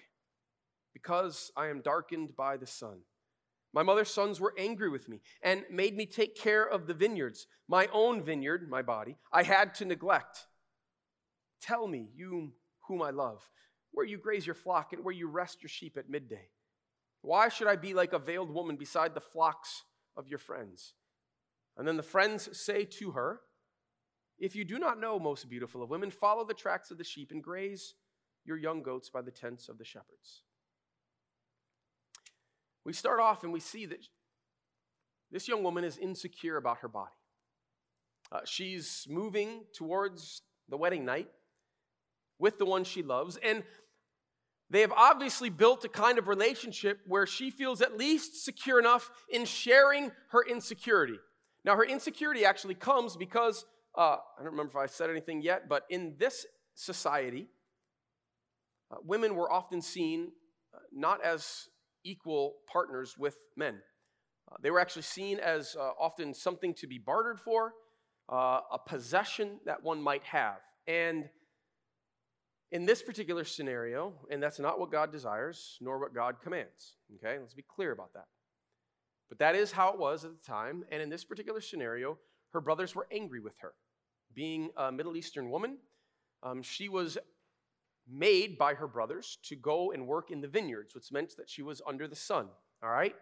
because 0.94 1.52
I 1.56 1.68
am 1.68 1.82
darkened 1.82 2.36
by 2.36 2.58
the 2.58 2.68
sun. 2.68 3.00
My 3.74 3.82
mother's 3.82 4.14
sons 4.14 4.40
were 4.40 4.54
angry 4.58 4.90
with 4.90 5.10
me 5.10 5.22
and 5.42 5.64
made 5.72 5.96
me 5.96 6.06
take 6.06 6.36
care 6.36 6.64
of 6.64 6.86
the 6.86 6.94
vineyards. 6.94 7.48
My 7.68 7.88
own 7.92 8.24
vineyard, 8.24 8.70
my 8.70 8.84
body, 8.84 9.18
I 9.32 9.44
had 9.44 9.74
to 9.76 9.86
neglect. 9.86 10.46
Tell 11.64 11.88
me, 11.88 12.10
you 12.14 12.52
whom 12.88 13.02
I 13.02 13.12
love, 13.12 13.50
where 13.92 14.06
you 14.06 14.18
graze 14.18 14.46
your 14.46 14.56
flock 14.56 14.92
and 14.92 15.04
where 15.04 15.14
you 15.14 15.28
rest 15.28 15.64
your 15.64 15.70
sheep 15.70 15.96
at 15.98 16.10
midday. 16.10 16.50
Why 17.22 17.48
should 17.48 17.68
I 17.68 17.78
be 17.78 17.94
like 17.94 18.12
a 18.12 18.20
veiled 18.20 18.52
woman 18.52 18.76
beside 18.76 19.14
the 19.14 19.22
flocks 19.22 19.84
of 20.18 20.28
your 20.28 20.40
friends? 20.40 20.94
And 21.78 21.88
then 21.88 21.96
the 21.96 22.04
friends 22.04 22.50
say 22.60 22.84
to 22.84 23.12
her, 23.12 23.40
If 24.38 24.58
you 24.58 24.66
do 24.66 24.78
not 24.78 25.00
know, 25.00 25.18
most 25.18 25.50
beautiful 25.50 25.82
of 25.82 25.90
women, 25.90 26.12
follow 26.12 26.44
the 26.46 26.54
tracks 26.54 26.92
of 26.92 26.98
the 26.98 27.04
sheep 27.06 27.32
and 27.32 27.42
graze 27.42 27.96
your 28.44 28.58
young 28.58 28.84
goats 28.84 29.10
by 29.10 29.22
the 29.22 29.32
tents 29.32 29.70
of 29.70 29.78
the 29.78 29.86
shepherds. 29.86 30.42
We 32.84 32.92
start 32.92 33.22
off 33.22 33.44
and 33.44 33.54
we 33.54 33.62
see 33.62 33.86
that 33.86 34.06
this 35.32 35.48
young 35.48 35.64
woman 35.64 35.86
is 35.86 35.98
insecure 35.98 36.58
about 36.58 36.80
her 36.80 36.90
body. 36.90 37.16
Uh, 38.34 38.42
she's 38.44 39.08
moving 39.10 39.64
towards 39.74 40.42
the 40.68 40.76
wedding 40.76 41.06
night 41.06 41.30
with 42.40 42.58
the 42.58 42.66
one 42.66 42.84
she 42.84 43.04
loves. 43.04 43.38
And 43.38 43.64
they 44.70 44.82
have 44.82 44.92
obviously 44.92 45.50
built 45.50 45.86
a 45.86 45.90
kind 45.90 46.18
of 46.18 46.28
relationship 46.28 47.00
where 47.06 47.28
she 47.28 47.52
feels 47.52 47.82
at 47.82 47.98
least 47.98 48.44
secure 48.44 48.80
enough 48.80 49.12
in 49.30 49.46
sharing 49.46 50.12
her 50.30 50.44
insecurity. 50.44 51.20
Now, 51.64 51.76
her 51.76 51.86
insecurity 51.86 52.44
actually 52.44 52.76
comes 52.76 53.16
because, 53.16 53.66
uh, 53.98 54.18
I 54.18 54.44
don't 54.44 54.52
remember 54.52 54.72
if 54.72 54.76
I 54.76 54.88
said 54.88 55.10
anything 55.10 55.42
yet, 55.42 55.70
but 55.70 55.84
in 55.90 56.16
this 56.18 56.46
society, 56.76 57.48
uh, 58.92 58.98
women 59.04 59.36
were 59.36 59.52
often 59.52 59.82
seen 59.82 60.32
uh, 60.74 60.80
not 60.92 61.24
as 61.24 61.70
equal 62.04 62.56
partners 62.72 63.16
with 63.18 63.38
men. 63.56 63.80
Uh, 64.52 64.56
they 64.62 64.72
were 64.72 64.80
actually 64.80 65.04
seen 65.04 65.40
as 65.40 65.76
uh, 65.80 65.92
often 66.00 66.34
something 66.34 66.74
to 66.76 66.88
be 66.88 66.98
bartered 66.98 67.40
for, 67.40 67.74
a 68.30 68.80
possession 68.88 69.60
that 69.66 69.84
one 69.84 70.02
might 70.02 70.24
have. 70.24 70.58
And 70.88 71.30
in 72.74 72.88
this 72.88 73.04
particular 73.04 73.46
scenario, 73.46 74.14
and 74.32 74.42
that's 74.42 74.60
not 74.60 74.80
what 74.80 74.92
God 74.92 75.12
desires, 75.12 75.78
nor 75.80 76.00
what 76.00 76.14
God 76.14 76.42
commands. 76.44 76.96
Okay, 77.16 77.38
let's 77.40 77.54
be 77.54 77.62
clear 77.62 77.92
about 77.92 78.14
that. 78.14 78.26
But 79.30 79.38
that 79.40 79.56
is 79.56 79.72
how 79.72 79.94
it 79.94 80.00
was 80.00 80.26
at 80.26 80.32
the 80.32 80.46
time. 80.46 80.84
And 80.92 81.00
in 81.00 81.10
this 81.10 81.24
particular 81.24 81.62
scenario, 81.62 82.18
her 82.52 82.60
brothers 82.60 82.96
were 82.96 83.08
angry 83.12 83.40
with 83.40 83.56
her. 83.60 83.74
Being 84.34 84.72
a 84.76 84.92
Middle 84.92 85.16
Eastern 85.16 85.52
woman, 85.52 85.78
um, 86.42 86.64
she 86.64 86.90
was 86.90 87.20
made 88.12 88.58
by 88.58 88.74
her 88.74 88.88
brothers 88.88 89.38
to 89.44 89.56
go 89.56 89.92
and 89.92 90.08
work 90.08 90.32
in 90.32 90.42
the 90.42 90.48
vineyards, 90.48 90.96
which 90.96 91.12
meant 91.12 91.38
that 91.38 91.50
she 91.50 91.62
was 91.62 91.80
under 91.88 92.08
the 92.08 92.16
sun. 92.16 92.48
All 92.82 92.90
right? 92.90 93.16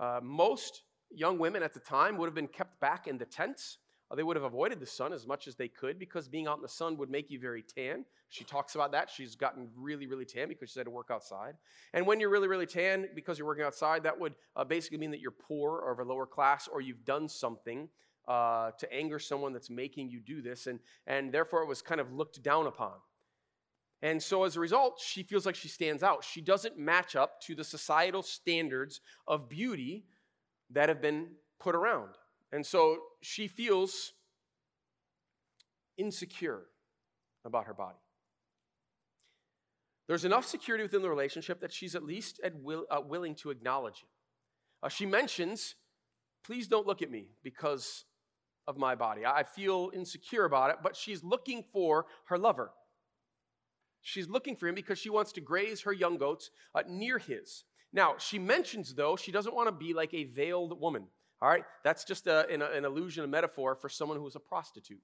Uh, 0.00 0.18
most 0.20 0.82
young 1.12 1.38
women 1.38 1.62
at 1.62 1.74
the 1.74 1.80
time 1.80 2.16
would 2.16 2.26
have 2.26 2.34
been 2.34 2.48
kept 2.48 2.80
back 2.80 3.06
in 3.06 3.18
the 3.18 3.24
tents. 3.24 3.78
Uh, 4.10 4.16
they 4.16 4.22
would 4.22 4.36
have 4.36 4.44
avoided 4.44 4.80
the 4.80 4.86
sun 4.86 5.12
as 5.12 5.26
much 5.26 5.46
as 5.46 5.54
they 5.54 5.68
could 5.68 5.98
because 5.98 6.28
being 6.28 6.48
out 6.48 6.56
in 6.56 6.62
the 6.62 6.68
sun 6.68 6.96
would 6.96 7.10
make 7.10 7.30
you 7.30 7.38
very 7.38 7.62
tan. 7.62 8.04
She 8.28 8.44
talks 8.44 8.74
about 8.74 8.92
that. 8.92 9.08
She's 9.08 9.36
gotten 9.36 9.68
really, 9.76 10.06
really 10.06 10.24
tan 10.24 10.48
because 10.48 10.70
she 10.70 10.80
had 10.80 10.86
to 10.86 10.90
work 10.90 11.10
outside. 11.10 11.54
And 11.92 12.06
when 12.06 12.18
you're 12.18 12.30
really, 12.30 12.48
really 12.48 12.66
tan 12.66 13.08
because 13.14 13.38
you're 13.38 13.46
working 13.46 13.64
outside, 13.64 14.02
that 14.02 14.18
would 14.18 14.34
uh, 14.56 14.64
basically 14.64 14.98
mean 14.98 15.12
that 15.12 15.20
you're 15.20 15.30
poor 15.30 15.78
or 15.78 15.92
of 15.92 16.00
a 16.00 16.04
lower 16.04 16.26
class 16.26 16.68
or 16.72 16.80
you've 16.80 17.04
done 17.04 17.28
something 17.28 17.88
uh, 18.26 18.72
to 18.78 18.92
anger 18.92 19.18
someone 19.18 19.52
that's 19.52 19.70
making 19.70 20.10
you 20.10 20.20
do 20.20 20.42
this. 20.42 20.66
And, 20.66 20.80
and 21.06 21.32
therefore, 21.32 21.62
it 21.62 21.68
was 21.68 21.82
kind 21.82 22.00
of 22.00 22.12
looked 22.12 22.42
down 22.42 22.66
upon. 22.66 22.94
And 24.02 24.22
so 24.22 24.44
as 24.44 24.56
a 24.56 24.60
result, 24.60 25.00
she 25.04 25.22
feels 25.22 25.44
like 25.44 25.54
she 25.54 25.68
stands 25.68 26.02
out. 26.02 26.24
She 26.24 26.40
doesn't 26.40 26.78
match 26.78 27.14
up 27.14 27.40
to 27.42 27.54
the 27.54 27.64
societal 27.64 28.22
standards 28.22 29.00
of 29.28 29.48
beauty 29.48 30.06
that 30.70 30.88
have 30.88 31.02
been 31.02 31.28
put 31.58 31.74
around. 31.74 32.14
And 32.52 32.66
so 32.66 32.98
she 33.22 33.46
feels 33.48 34.12
insecure 35.96 36.62
about 37.44 37.66
her 37.66 37.74
body. 37.74 37.98
There's 40.08 40.24
enough 40.24 40.44
security 40.44 40.82
within 40.82 41.02
the 41.02 41.08
relationship 41.08 41.60
that 41.60 41.72
she's 41.72 41.94
at 41.94 42.02
least 42.02 42.40
at 42.42 42.56
will, 42.56 42.84
uh, 42.90 43.00
willing 43.00 43.36
to 43.36 43.50
acknowledge 43.50 44.02
it. 44.02 44.08
Uh, 44.82 44.88
she 44.88 45.06
mentions, 45.06 45.76
please 46.44 46.66
don't 46.66 46.86
look 46.86 47.00
at 47.00 47.10
me 47.10 47.28
because 47.44 48.06
of 48.66 48.76
my 48.76 48.94
body. 48.94 49.24
I 49.24 49.44
feel 49.44 49.90
insecure 49.94 50.44
about 50.44 50.70
it, 50.70 50.76
but 50.82 50.96
she's 50.96 51.22
looking 51.22 51.62
for 51.72 52.06
her 52.26 52.38
lover. 52.38 52.72
She's 54.02 54.28
looking 54.28 54.56
for 54.56 54.66
him 54.66 54.74
because 54.74 54.98
she 54.98 55.10
wants 55.10 55.32
to 55.32 55.40
graze 55.40 55.82
her 55.82 55.92
young 55.92 56.16
goats 56.16 56.50
uh, 56.74 56.82
near 56.88 57.18
his. 57.18 57.64
Now, 57.92 58.14
she 58.18 58.38
mentions, 58.38 58.94
though, 58.94 59.16
she 59.16 59.32
doesn't 59.32 59.54
want 59.54 59.68
to 59.68 59.72
be 59.72 59.94
like 59.94 60.14
a 60.14 60.24
veiled 60.24 60.80
woman. 60.80 61.06
All 61.42 61.48
right? 61.48 61.64
That's 61.84 62.04
just 62.04 62.26
a, 62.26 62.48
an, 62.48 62.62
an 62.62 62.84
illusion, 62.84 63.24
a 63.24 63.28
metaphor 63.28 63.74
for 63.74 63.88
someone 63.88 64.18
who 64.18 64.26
is 64.26 64.36
a 64.36 64.40
prostitute. 64.40 65.00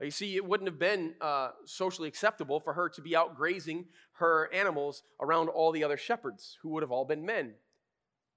You 0.00 0.10
see, 0.10 0.34
it 0.34 0.44
wouldn't 0.44 0.68
have 0.68 0.80
been 0.80 1.14
uh, 1.20 1.50
socially 1.64 2.08
acceptable 2.08 2.58
for 2.58 2.72
her 2.72 2.88
to 2.88 3.00
be 3.00 3.14
out 3.14 3.36
grazing 3.36 3.86
her 4.14 4.52
animals 4.52 5.04
around 5.20 5.48
all 5.48 5.70
the 5.70 5.84
other 5.84 5.96
shepherds, 5.96 6.58
who 6.62 6.70
would 6.70 6.82
have 6.82 6.90
all 6.90 7.04
been 7.04 7.24
men. 7.24 7.54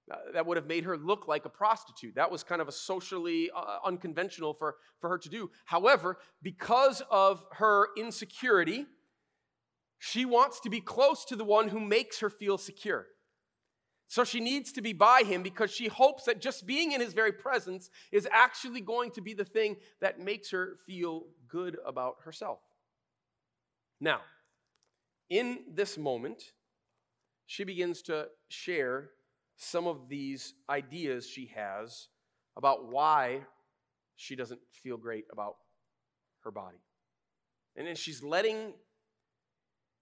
Uh, 0.08 0.16
that 0.32 0.46
would 0.46 0.56
have 0.56 0.68
made 0.68 0.84
her 0.84 0.96
look 0.96 1.26
like 1.26 1.44
a 1.44 1.48
prostitute. 1.48 2.14
That 2.14 2.30
was 2.30 2.44
kind 2.44 2.62
of 2.62 2.68
a 2.68 2.72
socially 2.72 3.50
uh, 3.54 3.78
unconventional 3.84 4.54
for, 4.54 4.76
for 5.00 5.10
her 5.10 5.18
to 5.18 5.28
do. 5.28 5.50
However, 5.64 6.18
because 6.40 7.02
of 7.10 7.44
her 7.54 7.88
insecurity, 7.98 8.86
she 9.98 10.24
wants 10.24 10.60
to 10.60 10.70
be 10.70 10.80
close 10.80 11.24
to 11.24 11.34
the 11.34 11.44
one 11.44 11.68
who 11.68 11.80
makes 11.80 12.20
her 12.20 12.30
feel 12.30 12.58
secure. 12.58 13.06
So 14.08 14.24
she 14.24 14.40
needs 14.40 14.72
to 14.72 14.82
be 14.82 14.92
by 14.92 15.22
him 15.22 15.42
because 15.42 15.70
she 15.70 15.88
hopes 15.88 16.24
that 16.24 16.40
just 16.40 16.66
being 16.66 16.92
in 16.92 17.00
his 17.00 17.12
very 17.12 17.32
presence 17.32 17.90
is 18.12 18.28
actually 18.30 18.80
going 18.80 19.10
to 19.12 19.20
be 19.20 19.34
the 19.34 19.44
thing 19.44 19.76
that 20.00 20.20
makes 20.20 20.50
her 20.50 20.76
feel 20.86 21.24
good 21.48 21.76
about 21.84 22.16
herself. 22.24 22.60
Now, 24.00 24.20
in 25.28 25.58
this 25.72 25.98
moment, 25.98 26.52
she 27.46 27.64
begins 27.64 28.02
to 28.02 28.28
share 28.48 29.10
some 29.56 29.86
of 29.86 30.08
these 30.08 30.54
ideas 30.68 31.26
she 31.28 31.50
has 31.54 32.08
about 32.56 32.90
why 32.90 33.40
she 34.14 34.36
doesn't 34.36 34.60
feel 34.70 34.96
great 34.96 35.24
about 35.32 35.56
her 36.44 36.50
body. 36.50 36.78
And 37.76 37.86
then 37.86 37.96
she's 37.96 38.22
letting 38.22 38.74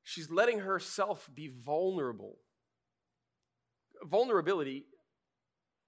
she's 0.02 0.30
letting 0.30 0.60
herself 0.60 1.30
be 1.34 1.48
vulnerable 1.48 2.36
vulnerability 4.04 4.84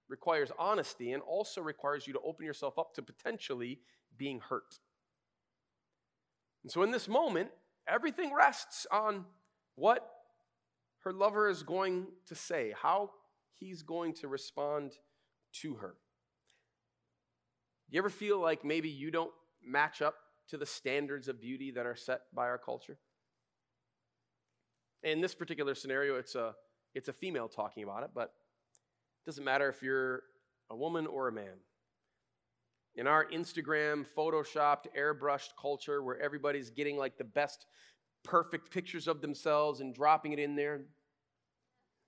requires 0.09 0.51
honesty 0.57 1.11
and 1.11 1.21
also 1.23 1.61
requires 1.61 2.07
you 2.07 2.13
to 2.13 2.19
open 2.25 2.45
yourself 2.45 2.77
up 2.79 2.93
to 2.95 3.01
potentially 3.01 3.79
being 4.17 4.39
hurt. 4.39 4.79
And 6.63 6.71
so 6.71 6.83
in 6.83 6.91
this 6.91 7.07
moment, 7.07 7.49
everything 7.87 8.33
rests 8.33 8.87
on 8.91 9.25
what 9.75 10.07
her 11.03 11.13
lover 11.13 11.49
is 11.49 11.63
going 11.63 12.07
to 12.27 12.35
say, 12.35 12.73
how 12.81 13.11
he's 13.53 13.83
going 13.83 14.13
to 14.15 14.27
respond 14.27 14.93
to 15.61 15.75
her. 15.75 15.95
You 17.89 17.99
ever 17.99 18.09
feel 18.09 18.39
like 18.39 18.65
maybe 18.65 18.89
you 18.89 19.11
don't 19.11 19.31
match 19.63 20.01
up 20.01 20.15
to 20.49 20.57
the 20.57 20.65
standards 20.65 21.27
of 21.27 21.39
beauty 21.39 21.71
that 21.71 21.85
are 21.85 21.95
set 21.95 22.21
by 22.33 22.47
our 22.47 22.57
culture? 22.57 22.97
In 25.03 25.21
this 25.21 25.35
particular 25.35 25.75
scenario, 25.75 26.17
it's 26.17 26.35
a, 26.35 26.55
it's 26.97 27.09
a 27.09 27.13
female 27.13 27.47
talking 27.47 27.83
about 27.83 28.03
it, 28.03 28.09
but 28.15 28.33
it 29.23 29.25
doesn't 29.25 29.43
matter 29.43 29.69
if 29.69 29.83
you're 29.83 30.23
a 30.71 30.75
woman 30.75 31.05
or 31.05 31.27
a 31.27 31.31
man. 31.31 31.53
In 32.95 33.05
our 33.05 33.27
Instagram, 33.27 34.03
photoshopped, 34.17 34.85
airbrushed 34.97 35.49
culture 35.61 36.01
where 36.01 36.19
everybody's 36.19 36.71
getting 36.71 36.97
like 36.97 37.17
the 37.19 37.23
best 37.23 37.67
perfect 38.23 38.71
pictures 38.71 39.07
of 39.07 39.21
themselves 39.21 39.79
and 39.79 39.93
dropping 39.93 40.33
it 40.33 40.39
in 40.39 40.55
there, 40.55 40.81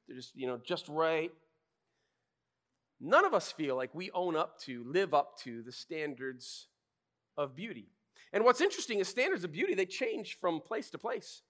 they're 0.07 0.17
just, 0.17 0.35
you 0.35 0.47
know, 0.47 0.59
just 0.65 0.87
right. 0.87 1.31
None 2.99 3.25
of 3.25 3.35
us 3.35 3.51
feel 3.51 3.75
like 3.75 3.93
we 3.93 4.09
own 4.11 4.35
up 4.35 4.59
to, 4.61 4.83
live 4.85 5.13
up 5.13 5.37
to 5.43 5.61
the 5.61 5.71
standards 5.71 6.67
of 7.37 7.55
beauty. 7.55 7.85
And 8.33 8.43
what's 8.43 8.59
interesting 8.59 8.99
is 8.99 9.07
standards 9.07 9.43
of 9.43 9.51
beauty, 9.51 9.75
they 9.75 9.85
change 9.85 10.39
from 10.41 10.59
place 10.59 10.89
to 10.89 10.97
place. 10.97 11.43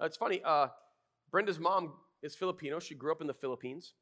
Uh, 0.00 0.04
it's 0.04 0.16
funny, 0.16 0.40
uh, 0.44 0.68
Brenda's 1.32 1.58
mom 1.58 1.92
is 2.26 2.34
Filipino. 2.34 2.78
She 2.78 2.94
grew 2.94 3.12
up 3.12 3.22
in 3.22 3.26
the 3.26 3.34
Philippines. 3.34 3.94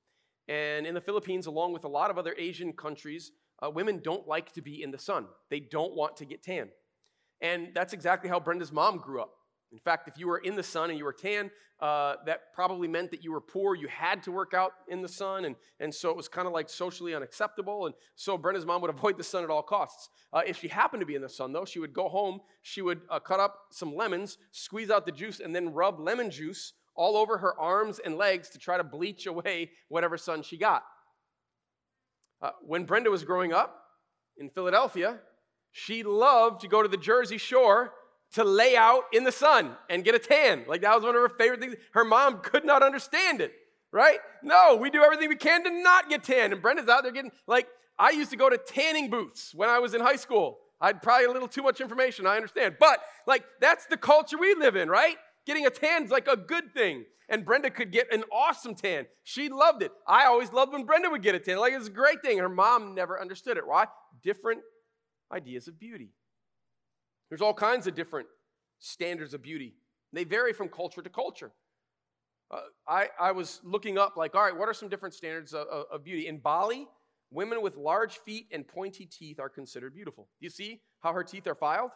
And 0.49 0.87
in 0.87 0.95
the 0.95 1.01
Philippines, 1.01 1.47
along 1.47 1.73
with 1.73 1.85
a 1.85 1.89
lot 1.89 2.11
of 2.11 2.19
other 2.19 2.35
Asian 2.37 2.73
countries, 2.73 3.31
uh, 3.63 3.71
women 3.71 4.01
don't 4.03 4.27
like 4.27 4.53
to 4.53 4.63
be 4.63 4.83
in 4.83 4.91
the 4.91 4.99
sun. 4.99 5.27
They 5.51 5.61
don't 5.61 5.95
want 5.95 6.17
to 6.17 6.25
get 6.25 6.43
tan. 6.43 6.71
And 7.41 7.69
that's 7.75 7.93
exactly 7.93 8.29
how 8.29 8.41
Brenda's 8.41 8.73
mom 8.73 8.99
grew 8.99 9.23
up. 9.23 9.33
In 9.73 9.79
fact, 9.79 10.09
if 10.09 10.19
you 10.19 10.29
were 10.29 10.39
in 10.39 10.55
the 10.55 10.63
sun 10.63 10.91
and 10.91 10.99
you 10.99 11.05
were 11.05 11.13
tan, 11.13 11.51
uh, 11.81 12.15
that 12.27 12.53
probably 12.55 12.87
meant 12.87 13.11
that 13.11 13.25
you 13.25 13.33
were 13.33 13.41
poor. 13.41 13.75
You 13.75 13.89
had 13.89 14.23
to 14.23 14.31
work 14.31 14.55
out 14.55 14.73
in 14.89 15.03
the 15.03 15.09
sun, 15.09 15.47
and, 15.47 15.57
and 15.81 15.93
so 15.93 16.11
it 16.11 16.17
was 16.17 16.29
kind 16.29 16.47
of 16.47 16.53
like 16.53 16.69
socially 16.69 17.15
unacceptable. 17.15 17.87
And 17.87 17.95
so 18.15 18.39
Brenda's 18.39 18.65
mom 18.65 18.81
would 18.83 18.91
avoid 18.97 19.19
the 19.19 19.25
sun 19.25 19.43
at 19.43 19.51
all 19.51 19.63
costs. 19.63 20.09
Uh, 20.33 20.43
if 20.47 20.61
she 20.61 20.69
happened 20.69 21.01
to 21.01 21.07
be 21.07 21.17
in 21.17 21.23
the 21.23 21.29
sun, 21.29 21.53
though, 21.53 21.65
she 21.65 21.81
would 21.81 21.93
go 21.93 22.09
home, 22.09 22.41
she 22.63 22.83
would 22.83 23.01
uh, 23.11 23.19
cut 23.19 23.41
up 23.41 23.59
some 23.71 23.95
lemons, 23.95 24.39
squeeze 24.53 24.91
out 24.91 25.07
the 25.07 25.13
juice, 25.13 25.41
and 25.41 25.55
then 25.55 25.73
rub 25.73 25.99
lemon 25.99 26.31
juice 26.31 26.75
all 26.95 27.17
over 27.17 27.39
her 27.39 27.59
arms 27.59 27.99
and 27.99 28.17
legs 28.17 28.49
to 28.51 28.59
try 28.59 28.77
to 28.77 28.85
bleach 28.85 29.27
away 29.27 29.71
whatever 29.89 30.17
sun 30.17 30.43
she 30.43 30.57
got. 30.57 30.85
Uh, 32.41 32.51
when 32.63 32.85
Brenda 32.85 33.11
was 33.11 33.25
growing 33.25 33.53
up 33.53 33.83
in 34.37 34.51
Philadelphia, 34.51 35.19
she 35.73 36.03
loved 36.03 36.61
to 36.61 36.69
go 36.69 36.83
to 36.83 36.89
the 36.89 36.97
Jersey 36.97 37.39
Shore 37.39 37.93
to 38.35 38.45
lay 38.45 38.77
out 38.77 39.05
in 39.13 39.25
the 39.25 39.33
sun 39.33 39.77
and 39.89 40.05
get 40.05 40.15
a 40.15 40.19
tan. 40.19 40.65
Like 40.67 40.83
that 40.83 40.95
was 40.95 41.05
one 41.05 41.15
of 41.15 41.23
her 41.23 41.29
favorite 41.29 41.61
things. 41.61 41.77
Her 41.93 42.05
mom 42.05 42.41
could 42.41 42.65
not 42.65 42.83
understand 42.83 43.41
it, 43.41 43.53
right? 43.93 44.19
No, 44.43 44.77
we 44.77 44.91
do 44.91 45.03
everything 45.03 45.29
we 45.29 45.37
can 45.37 45.65
to 45.65 45.71
not 45.71 46.09
get 46.09 46.25
tan. 46.25 46.53
And 46.53 46.61
Brenda's 46.61 46.89
out 46.89 47.03
there 47.03 47.13
getting, 47.13 47.33
like, 47.47 47.69
I 47.99 48.11
used 48.11 48.31
to 48.31 48.37
go 48.37 48.51
to 48.51 48.59
tanning 48.59 49.09
booths 49.09 49.53
when 49.55 49.69
I 49.69 49.79
was 49.79 49.95
in 49.95 50.01
high 50.01 50.17
school. 50.17 50.59
I'd 50.81 51.01
probably 51.01 51.27
a 51.27 51.31
little 51.31 51.49
too 51.49 51.63
much 51.63 51.81
information, 51.81 52.27
I 52.27 52.37
understand. 52.37 52.77
But, 52.81 52.99
like, 53.27 53.45
that's 53.61 53.87
the 53.87 53.97
culture 53.97 54.37
we 54.37 54.55
live 54.55 54.75
in, 54.75 54.89
right? 54.89 55.17
Getting 55.47 55.67
a 55.67 55.71
tan 55.71 56.05
is 56.05 56.11
like 56.11 56.29
a 56.29 56.37
good 56.37 56.73
thing. 56.73 57.05
And 57.29 57.45
Brenda 57.45 57.71
could 57.71 57.91
get 57.91 58.13
an 58.13 58.25
awesome 58.31 58.75
tan. 58.75 59.07
She 59.23 59.49
loved 59.49 59.83
it. 59.83 59.93
I 60.07 60.27
always 60.27 60.53
loved 60.53 60.73
when 60.73 60.85
Brenda 60.85 61.09
would 61.09 61.23
get 61.23 61.35
a 61.35 61.39
tan. 61.39 61.57
Like, 61.57 61.73
it's 61.73 61.87
a 61.87 61.91
great 61.91 62.21
thing. 62.23 62.39
Her 62.39 62.51
mom 62.51 62.95
never 62.95 63.19
understood 63.19 63.57
it. 63.57 63.67
Why? 63.67 63.87
Different 64.23 64.61
ideas 65.33 65.67
of 65.67 65.81
beauty. 65.81 66.11
There's 67.31 67.41
all 67.41 67.55
kinds 67.55 67.87
of 67.87 67.95
different 67.95 68.29
standards 68.79 69.33
of 69.33 69.43
beauty. 69.43 69.75
They 70.13 70.25
vary 70.25 70.53
from 70.53 70.69
culture 70.69 71.01
to 71.01 71.09
culture. 71.09 71.53
Uh, 72.51 72.61
I, 72.87 73.09
I 73.19 73.33
was 73.33 73.61
looking 73.65 73.97
up, 73.97 74.19
like, 74.19 74.35
all 74.35 74.43
right, 74.43 74.57
what 74.57 74.69
are 74.69 74.75
some 74.75 74.91
different 74.91 75.15
standards 75.15 75.55
of, 75.55 75.67
of, 75.69 75.87
of 75.91 76.05
beauty? 76.05 76.29
In 76.29 76.39
Bali, 76.39 76.87
women 77.31 77.63
with 77.63 77.77
large 77.77 78.19
feet 78.19 78.49
and 78.53 78.69
pointy 78.69 79.07
teeth 79.07 79.41
are 79.41 79.49
considered 79.49 79.95
beautiful. 79.95 80.29
Do 80.39 80.45
you 80.45 80.51
see 80.51 80.83
how 81.01 81.15
her 81.15 81.25
teeth 81.25 81.47
are 81.47 81.55
filed? 81.55 81.91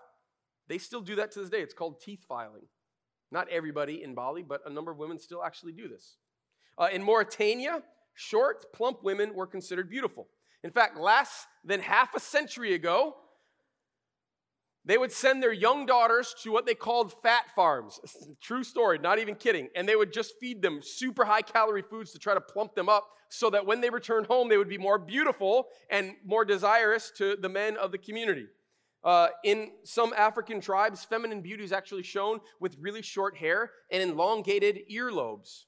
They 0.69 0.79
still 0.79 1.03
do 1.03 1.17
that 1.17 1.33
to 1.33 1.41
this 1.41 1.51
day. 1.51 1.61
It's 1.61 1.75
called 1.75 2.01
teeth 2.01 2.25
filing. 2.27 2.65
Not 3.31 3.49
everybody 3.51 4.03
in 4.03 4.15
Bali, 4.15 4.43
but 4.43 4.63
a 4.67 4.71
number 4.71 4.91
of 4.91 4.99
women 4.99 5.19
still 5.19 5.45
actually 5.45 5.73
do 5.73 5.89
this. 5.89 6.17
Uh, 6.79 6.89
in 6.93 7.03
Mauritania, 7.03 7.83
short, 8.15 8.73
plump 8.73 9.03
women 9.03 9.35
were 9.35 9.47
considered 9.47 9.91
beautiful. 9.91 10.29
In 10.65 10.71
fact, 10.71 10.99
less 10.99 11.47
than 11.65 11.81
half 11.81 12.15
a 12.15 12.21
century 12.21 12.75
ago, 12.75 13.15
they 14.85 14.97
would 14.97 15.13
send 15.13 15.43
their 15.43 15.53
young 15.53 15.85
daughters 15.85 16.35
to 16.43 16.51
what 16.51 16.65
they 16.65 16.75
called 16.75 17.13
fat 17.23 17.45
farms. 17.55 18.01
True 18.41 18.65
story, 18.65 18.99
not 18.99 19.19
even 19.19 19.35
kidding. 19.35 19.69
And 19.77 19.89
they 19.89 19.97
would 19.97 20.13
just 20.13 20.35
feed 20.41 20.63
them 20.63 20.81
super 20.83 21.25
high 21.25 21.43
calorie 21.43 21.83
foods 21.83 22.13
to 22.13 22.19
try 22.19 22.35
to 22.35 22.41
plump 22.41 22.75
them 22.75 22.89
up 22.89 23.07
so 23.29 23.51
that 23.51 23.67
when 23.67 23.83
they 23.83 23.91
returned 23.91 24.27
home, 24.27 24.49
they 24.49 24.57
would 24.57 24.69
be 24.69 24.79
more 24.79 24.99
beautiful 24.99 25.67
and 25.91 26.15
more 26.25 26.45
desirous 26.45 27.13
to 27.19 27.37
the 27.37 27.49
men 27.49 27.77
of 27.77 27.93
the 27.93 27.99
community. 27.99 28.47
Uh, 29.05 29.29
in 29.45 29.71
some 29.85 30.13
African 30.17 30.61
tribes, 30.61 31.05
feminine 31.05 31.41
beauty 31.41 31.65
is 31.65 31.73
actually 31.73 32.03
shown 32.03 32.41
with 32.61 32.77
really 32.81 33.03
short 33.03 33.37
hair 33.37 33.71
and 33.91 34.03
elongated 34.03 34.81
earlobes. 34.91 35.65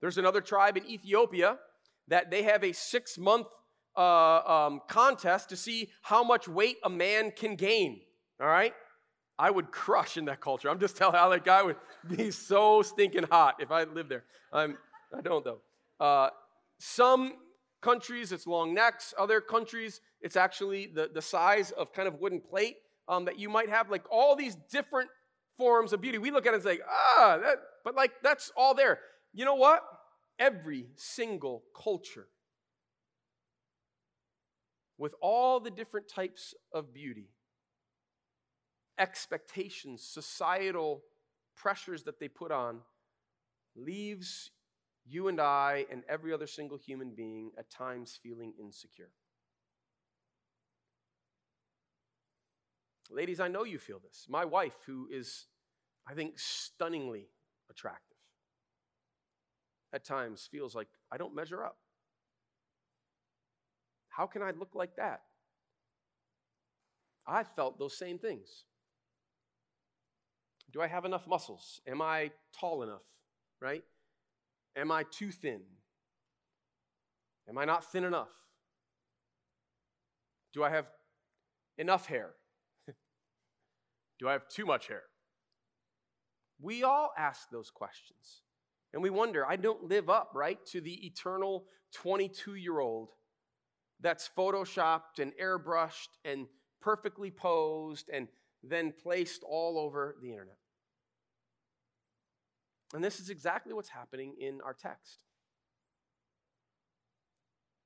There's 0.00 0.18
another 0.18 0.40
tribe 0.40 0.76
in 0.76 0.84
Ethiopia 0.86 1.58
that 2.08 2.30
they 2.30 2.42
have 2.42 2.64
a 2.64 2.72
six 2.72 3.16
month 3.16 3.46
uh, 3.96 4.40
um, 4.40 4.80
contest 4.88 5.48
to 5.50 5.56
see 5.56 5.90
how 6.02 6.24
much 6.24 6.48
weight 6.48 6.76
a 6.82 6.90
man 6.90 7.30
can 7.30 7.56
gain. 7.56 8.00
All 8.40 8.46
right? 8.46 8.74
I 9.38 9.50
would 9.50 9.70
crush 9.70 10.16
in 10.16 10.26
that 10.26 10.40
culture. 10.40 10.68
I'm 10.68 10.80
just 10.80 10.96
telling 10.96 11.16
how 11.16 11.28
that 11.30 11.44
guy 11.44 11.62
would 11.62 11.76
be 12.08 12.30
so 12.30 12.82
stinking 12.82 13.24
hot 13.30 13.56
if 13.60 13.70
I 13.70 13.84
lived 13.84 14.10
there. 14.10 14.24
I'm, 14.52 14.76
I 15.16 15.20
don't, 15.20 15.44
though. 15.44 15.60
Uh, 15.98 16.30
some 16.78 17.32
countries, 17.84 18.32
it's 18.32 18.46
long 18.46 18.72
necks. 18.72 19.12
Other 19.18 19.40
countries, 19.40 20.00
it's 20.22 20.36
actually 20.36 20.86
the, 20.86 21.10
the 21.12 21.20
size 21.22 21.70
of 21.72 21.92
kind 21.92 22.08
of 22.08 22.18
wooden 22.18 22.40
plate 22.40 22.76
um, 23.08 23.26
that 23.26 23.38
you 23.38 23.50
might 23.50 23.68
have. 23.68 23.90
Like 23.90 24.04
all 24.10 24.34
these 24.34 24.56
different 24.72 25.10
forms 25.58 25.92
of 25.92 26.00
beauty. 26.00 26.16
We 26.18 26.30
look 26.30 26.46
at 26.46 26.54
it 26.54 26.56
and 26.56 26.64
say, 26.64 26.78
ah, 26.88 27.38
that, 27.42 27.58
but 27.84 27.94
like 27.94 28.12
that's 28.22 28.50
all 28.56 28.74
there. 28.74 28.98
You 29.34 29.44
know 29.44 29.54
what? 29.54 29.82
Every 30.38 30.86
single 30.96 31.62
culture 31.80 32.26
with 34.96 35.14
all 35.20 35.60
the 35.60 35.70
different 35.70 36.08
types 36.08 36.54
of 36.72 36.94
beauty, 36.94 37.28
expectations, 38.98 40.02
societal 40.02 41.02
pressures 41.56 42.04
that 42.04 42.18
they 42.18 42.28
put 42.28 42.50
on, 42.50 42.78
leaves 43.76 44.50
you 45.06 45.28
and 45.28 45.40
I 45.40 45.86
and 45.90 46.02
every 46.08 46.32
other 46.32 46.46
single 46.46 46.78
human 46.78 47.10
being 47.14 47.50
at 47.58 47.70
times 47.70 48.18
feeling 48.22 48.54
insecure. 48.58 49.10
Ladies, 53.10 53.38
I 53.38 53.48
know 53.48 53.64
you 53.64 53.78
feel 53.78 53.98
this. 53.98 54.26
My 54.28 54.44
wife, 54.44 54.76
who 54.86 55.08
is, 55.10 55.46
I 56.08 56.14
think, 56.14 56.38
stunningly 56.38 57.28
attractive, 57.70 58.16
at 59.92 60.04
times 60.04 60.48
feels 60.50 60.74
like 60.74 60.88
I 61.12 61.18
don't 61.18 61.34
measure 61.34 61.62
up. 61.62 61.76
How 64.08 64.26
can 64.26 64.42
I 64.42 64.52
look 64.52 64.70
like 64.74 64.96
that? 64.96 65.20
I 67.26 67.44
felt 67.44 67.78
those 67.78 67.96
same 67.96 68.18
things. 68.18 68.64
Do 70.72 70.80
I 70.80 70.86
have 70.86 71.04
enough 71.04 71.26
muscles? 71.26 71.80
Am 71.86 72.02
I 72.02 72.30
tall 72.58 72.82
enough? 72.82 73.02
Right? 73.60 73.84
Am 74.76 74.90
I 74.90 75.04
too 75.10 75.30
thin? 75.30 75.60
Am 77.48 77.58
I 77.58 77.64
not 77.64 77.90
thin 77.90 78.04
enough? 78.04 78.32
Do 80.52 80.64
I 80.64 80.70
have 80.70 80.86
enough 81.78 82.06
hair? 82.06 82.30
Do 84.18 84.28
I 84.28 84.32
have 84.32 84.48
too 84.48 84.66
much 84.66 84.88
hair? 84.88 85.02
We 86.60 86.82
all 86.82 87.12
ask 87.18 87.50
those 87.50 87.70
questions. 87.70 88.42
And 88.92 89.02
we 89.02 89.10
wonder, 89.10 89.44
I 89.44 89.56
don't 89.56 89.84
live 89.84 90.08
up, 90.08 90.30
right, 90.34 90.64
to 90.66 90.80
the 90.80 91.06
eternal 91.06 91.64
22 91.92 92.54
year 92.54 92.78
old 92.78 93.10
that's 94.00 94.30
photoshopped 94.36 95.18
and 95.18 95.32
airbrushed 95.40 96.08
and 96.24 96.46
perfectly 96.80 97.30
posed 97.30 98.08
and 98.12 98.28
then 98.62 98.92
placed 99.02 99.42
all 99.42 99.78
over 99.78 100.16
the 100.20 100.30
internet. 100.30 100.58
And 102.92 103.02
this 103.02 103.18
is 103.18 103.30
exactly 103.30 103.72
what's 103.72 103.88
happening 103.88 104.34
in 104.38 104.60
our 104.64 104.74
text. 104.74 105.18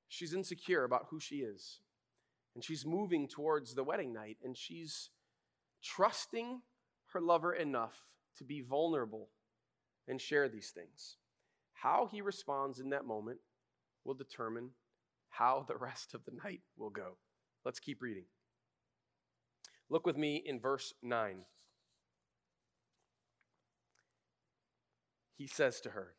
She's 0.07 0.33
insecure 0.33 0.83
about 0.83 1.07
who 1.09 1.19
she 1.19 1.37
is, 1.37 1.79
and 2.55 2.63
she's 2.63 2.85
moving 2.85 3.27
towards 3.27 3.75
the 3.75 3.83
wedding 3.83 4.11
night, 4.11 4.37
and 4.43 4.57
she's 4.57 5.11
trusting 5.83 6.61
her 7.13 7.21
lover 7.21 7.53
enough 7.53 8.05
to 8.37 8.43
be 8.43 8.61
vulnerable 8.61 9.29
and 10.07 10.19
share 10.19 10.49
these 10.49 10.71
things. 10.71 11.17
How 11.73 12.09
he 12.11 12.21
responds 12.21 12.79
in 12.79 12.89
that 12.89 13.05
moment 13.05 13.39
will 14.03 14.13
determine 14.15 14.71
how 15.29 15.65
the 15.67 15.77
rest 15.77 16.13
of 16.13 16.25
the 16.25 16.33
night 16.43 16.61
will 16.77 16.89
go. 16.89 17.17
Let's 17.63 17.79
keep 17.79 18.01
reading. 18.01 18.25
Look 19.89 20.05
with 20.05 20.17
me 20.17 20.41
in 20.45 20.59
verse 20.59 20.93
9. 21.01 21.45
He 25.39 25.47
says 25.47 25.79
to 25.81 25.91
her, 25.91 26.15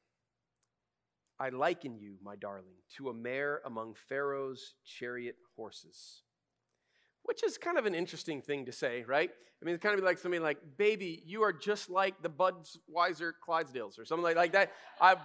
I 1.38 1.50
liken 1.50 1.98
you, 1.98 2.16
my 2.22 2.37
darling, 2.37 2.80
to 2.96 3.11
a 3.11 3.14
mare 3.14 3.61
among 3.66 3.94
Pharaoh's 4.09 4.74
chariot 4.85 5.37
horses. 5.56 6.22
which 7.22 7.44
is 7.44 7.59
kind 7.59 7.78
of 7.78 7.87
an 7.87 7.94
interesting 7.94 8.42
thing 8.42 8.66
to 8.66 8.72
say, 8.72 9.04
right? 9.06 9.30
I 9.30 9.64
mean, 9.64 9.74
it's 9.74 9.83
kind 9.83 9.98
of 9.98 10.04
like 10.04 10.18
something 10.18 10.42
like, 10.42 10.59
baby, 10.78 11.22
you 11.26 11.42
are 11.42 11.52
just 11.52 11.90
like 11.90 12.20
the 12.22 12.30
Budweiser 12.30 13.33
Clydesdales 13.46 13.98
or 13.98 14.04
something 14.04 14.24
like, 14.24 14.37
like 14.37 14.52
that. 14.52 14.72
I 15.00 15.16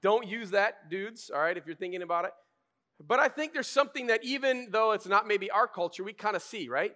don't 0.00 0.26
use 0.26 0.50
that, 0.52 0.90
dudes, 0.90 1.30
all 1.32 1.40
right, 1.40 1.56
if 1.56 1.66
you're 1.66 1.76
thinking 1.76 2.02
about 2.02 2.24
it. 2.24 2.32
But 3.06 3.20
I 3.20 3.28
think 3.28 3.52
there's 3.52 3.68
something 3.68 4.06
that 4.06 4.24
even 4.24 4.68
though 4.70 4.92
it's 4.92 5.06
not 5.06 5.26
maybe 5.26 5.50
our 5.50 5.66
culture, 5.66 6.04
we 6.04 6.12
kind 6.12 6.36
of 6.36 6.42
see, 6.42 6.68
right? 6.68 6.92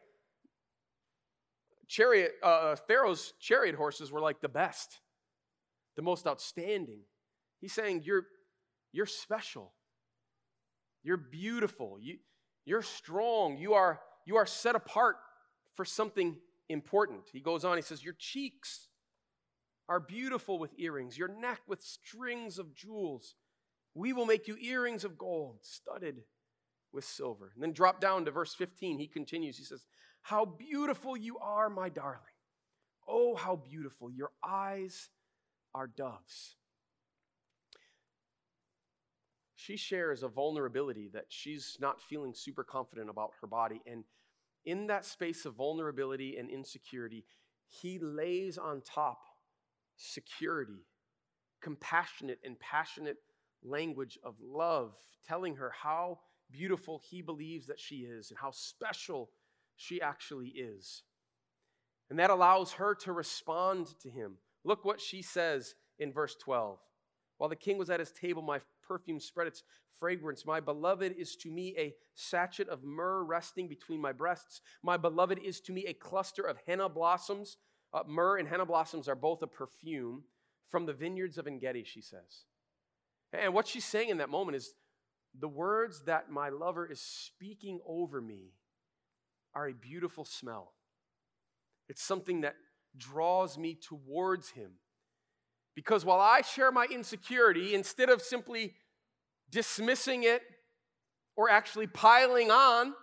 Chariot, 1.88 2.32
uh, 2.42 2.46
uh, 2.46 2.76
Pharaoh's 2.88 3.34
chariot 3.40 3.74
horses 3.74 4.10
were 4.10 4.20
like 4.20 4.40
the 4.40 4.48
best, 4.48 4.98
the 5.96 6.02
most 6.02 6.26
outstanding. 6.26 7.00
He's 7.60 7.72
saying, 7.72 8.02
You're, 8.04 8.26
you're 8.92 9.06
special. 9.06 9.72
You're 11.02 11.16
beautiful. 11.16 11.98
You, 12.00 12.18
you're 12.64 12.82
strong. 12.82 13.56
You 13.56 13.74
are, 13.74 14.00
you 14.26 14.36
are 14.36 14.46
set 14.46 14.74
apart 14.74 15.16
for 15.74 15.84
something 15.84 16.36
important. 16.68 17.22
He 17.32 17.40
goes 17.40 17.64
on, 17.64 17.76
he 17.76 17.82
says, 17.82 18.04
Your 18.04 18.16
cheeks 18.18 18.88
are 19.88 20.00
beautiful 20.00 20.58
with 20.58 20.72
earrings, 20.78 21.16
your 21.16 21.28
neck 21.28 21.60
with 21.68 21.80
strings 21.80 22.58
of 22.58 22.74
jewels. 22.74 23.34
We 23.94 24.12
will 24.12 24.26
make 24.26 24.48
you 24.48 24.56
earrings 24.60 25.04
of 25.04 25.16
gold, 25.16 25.60
studded 25.62 26.22
with 26.92 27.04
silver. 27.04 27.52
And 27.54 27.62
then 27.62 27.72
drop 27.72 28.00
down 28.00 28.24
to 28.24 28.30
verse 28.30 28.54
15. 28.54 28.98
He 28.98 29.06
continues. 29.06 29.56
He 29.56 29.64
says, 29.64 29.86
How 30.22 30.44
beautiful 30.44 31.16
you 31.16 31.38
are, 31.38 31.70
my 31.70 31.88
darling. 31.88 32.20
Oh, 33.08 33.36
how 33.36 33.56
beautiful. 33.56 34.10
Your 34.10 34.32
eyes 34.44 35.08
are 35.76 35.86
doves. 35.86 36.56
She 39.54 39.76
shares 39.76 40.22
a 40.22 40.28
vulnerability 40.28 41.10
that 41.12 41.26
she's 41.28 41.76
not 41.80 42.00
feeling 42.00 42.32
super 42.34 42.64
confident 42.64 43.10
about 43.10 43.32
her 43.40 43.46
body. 43.46 43.82
And 43.86 44.04
in 44.64 44.86
that 44.86 45.04
space 45.04 45.44
of 45.44 45.54
vulnerability 45.54 46.36
and 46.38 46.48
insecurity, 46.48 47.26
he 47.68 47.98
lays 47.98 48.56
on 48.56 48.80
top 48.80 49.18
security, 49.96 50.86
compassionate 51.60 52.38
and 52.42 52.58
passionate 52.58 53.18
language 53.62 54.18
of 54.24 54.34
love, 54.40 54.94
telling 55.28 55.56
her 55.56 55.72
how 55.82 56.20
beautiful 56.50 57.02
he 57.10 57.20
believes 57.20 57.66
that 57.66 57.80
she 57.80 57.96
is 57.96 58.30
and 58.30 58.38
how 58.38 58.52
special 58.52 59.30
she 59.76 60.00
actually 60.00 60.48
is. 60.48 61.02
And 62.08 62.18
that 62.18 62.30
allows 62.30 62.72
her 62.72 62.94
to 62.94 63.12
respond 63.12 63.88
to 64.00 64.08
him. 64.08 64.38
Look 64.66 64.84
what 64.84 65.00
she 65.00 65.22
says 65.22 65.76
in 66.00 66.12
verse 66.12 66.34
12. 66.42 66.78
While 67.38 67.48
the 67.48 67.54
king 67.54 67.78
was 67.78 67.88
at 67.88 68.00
his 68.00 68.10
table, 68.10 68.42
my 68.42 68.60
perfume 68.86 69.20
spread 69.20 69.46
its 69.46 69.62
fragrance. 69.96 70.44
My 70.44 70.58
beloved 70.58 71.14
is 71.16 71.36
to 71.36 71.50
me 71.50 71.72
a 71.78 71.94
sachet 72.16 72.66
of 72.68 72.82
myrrh 72.82 73.22
resting 73.22 73.68
between 73.68 74.00
my 74.00 74.12
breasts. 74.12 74.60
My 74.82 74.96
beloved 74.96 75.38
is 75.38 75.60
to 75.62 75.72
me 75.72 75.86
a 75.86 75.94
cluster 75.94 76.42
of 76.42 76.58
henna 76.66 76.88
blossoms. 76.88 77.58
Uh, 77.94 78.02
myrrh 78.08 78.38
and 78.38 78.48
henna 78.48 78.66
blossoms 78.66 79.08
are 79.08 79.14
both 79.14 79.40
a 79.42 79.46
perfume 79.46 80.24
from 80.68 80.84
the 80.84 80.92
vineyards 80.92 81.38
of 81.38 81.46
Engedi, 81.46 81.84
she 81.84 82.00
says. 82.00 82.44
And 83.32 83.54
what 83.54 83.68
she's 83.68 83.84
saying 83.84 84.08
in 84.08 84.18
that 84.18 84.30
moment 84.30 84.56
is 84.56 84.74
the 85.38 85.48
words 85.48 86.02
that 86.06 86.28
my 86.28 86.48
lover 86.48 86.90
is 86.90 87.00
speaking 87.00 87.78
over 87.86 88.20
me 88.20 88.54
are 89.54 89.68
a 89.68 89.74
beautiful 89.74 90.24
smell. 90.24 90.72
It's 91.88 92.02
something 92.02 92.40
that 92.40 92.56
draws 92.98 93.58
me 93.58 93.74
towards 93.74 94.50
him. 94.50 94.72
Because 95.74 96.04
while 96.04 96.20
I 96.20 96.40
share 96.40 96.72
my 96.72 96.86
insecurity, 96.90 97.74
instead 97.74 98.08
of 98.08 98.22
simply 98.22 98.74
dismissing 99.50 100.24
it 100.24 100.42
or 101.36 101.50
actually 101.50 101.86
piling 101.86 102.50
on, 102.50 102.94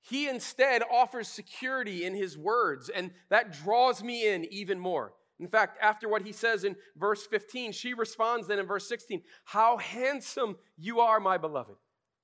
he 0.00 0.28
instead 0.28 0.82
offers 0.90 1.28
security 1.28 2.04
in 2.04 2.14
his 2.14 2.36
words, 2.36 2.88
and 2.88 3.12
that 3.30 3.52
draws 3.52 4.02
me 4.02 4.28
in 4.28 4.44
even 4.46 4.80
more. 4.80 5.12
In 5.38 5.48
fact, 5.48 5.78
after 5.80 6.08
what 6.08 6.22
he 6.22 6.32
says 6.32 6.64
in 6.64 6.76
verse 6.96 7.26
15, 7.26 7.72
she 7.72 7.94
responds 7.94 8.48
then 8.48 8.58
in 8.58 8.66
verse 8.66 8.88
16, 8.88 9.22
How 9.44 9.76
handsome 9.76 10.56
you 10.76 11.00
are, 11.00 11.20
my 11.20 11.38
beloved. 11.38 11.76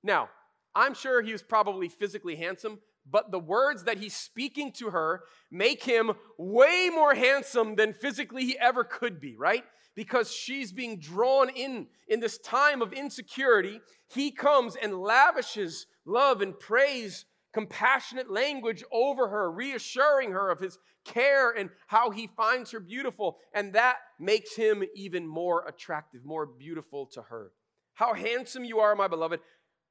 Now, 0.03 0.29
I'm 0.75 0.93
sure 0.93 1.21
he 1.21 1.31
was 1.31 1.41
probably 1.41 1.89
physically 1.89 2.35
handsome, 2.35 2.79
but 3.11 3.31
the 3.31 3.39
words 3.39 3.83
that 3.83 3.97
he's 3.97 4.15
speaking 4.15 4.71
to 4.73 4.89
her 4.89 5.23
make 5.51 5.83
him 5.83 6.11
way 6.37 6.89
more 6.93 7.15
handsome 7.15 7.75
than 7.75 7.93
physically 7.93 8.45
he 8.45 8.57
ever 8.59 8.83
could 8.83 9.19
be, 9.19 9.35
right? 9.35 9.63
Because 9.95 10.31
she's 10.31 10.71
being 10.71 10.99
drawn 10.99 11.49
in 11.49 11.87
in 12.07 12.19
this 12.19 12.37
time 12.37 12.81
of 12.81 12.93
insecurity. 12.93 13.81
He 14.07 14.31
comes 14.31 14.75
and 14.75 14.99
lavishes 14.99 15.85
love 16.05 16.41
and 16.41 16.57
praise 16.57 17.25
compassionate 17.53 18.29
language 18.29 18.83
over 18.91 19.27
her, 19.29 19.51
reassuring 19.51 20.31
her 20.31 20.49
of 20.49 20.59
his 20.59 20.77
care 21.05 21.51
and 21.51 21.69
how 21.87 22.11
he 22.11 22.27
finds 22.27 22.71
her 22.71 22.79
beautiful. 22.79 23.37
And 23.53 23.73
that 23.73 23.97
makes 24.19 24.55
him 24.55 24.83
even 24.95 25.27
more 25.27 25.65
attractive, 25.67 26.23
more 26.23 26.45
beautiful 26.45 27.07
to 27.07 27.23
her. 27.23 27.51
How 27.93 28.13
handsome 28.13 28.63
you 28.63 28.79
are, 28.79 28.95
my 28.95 29.07
beloved. 29.07 29.39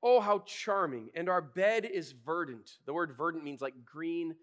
Oh, 0.03 0.21
how 0.21 0.41
charming. 0.41 1.11
And 1.15 1.29
our 1.29 1.43
bed 1.43 1.85
is 1.85 2.13
verdant. 2.13 2.71
The 2.87 2.93
word 2.93 3.13
verdant 3.17 3.45
means 3.45 3.61
like 3.61 3.75
green, 3.85 4.37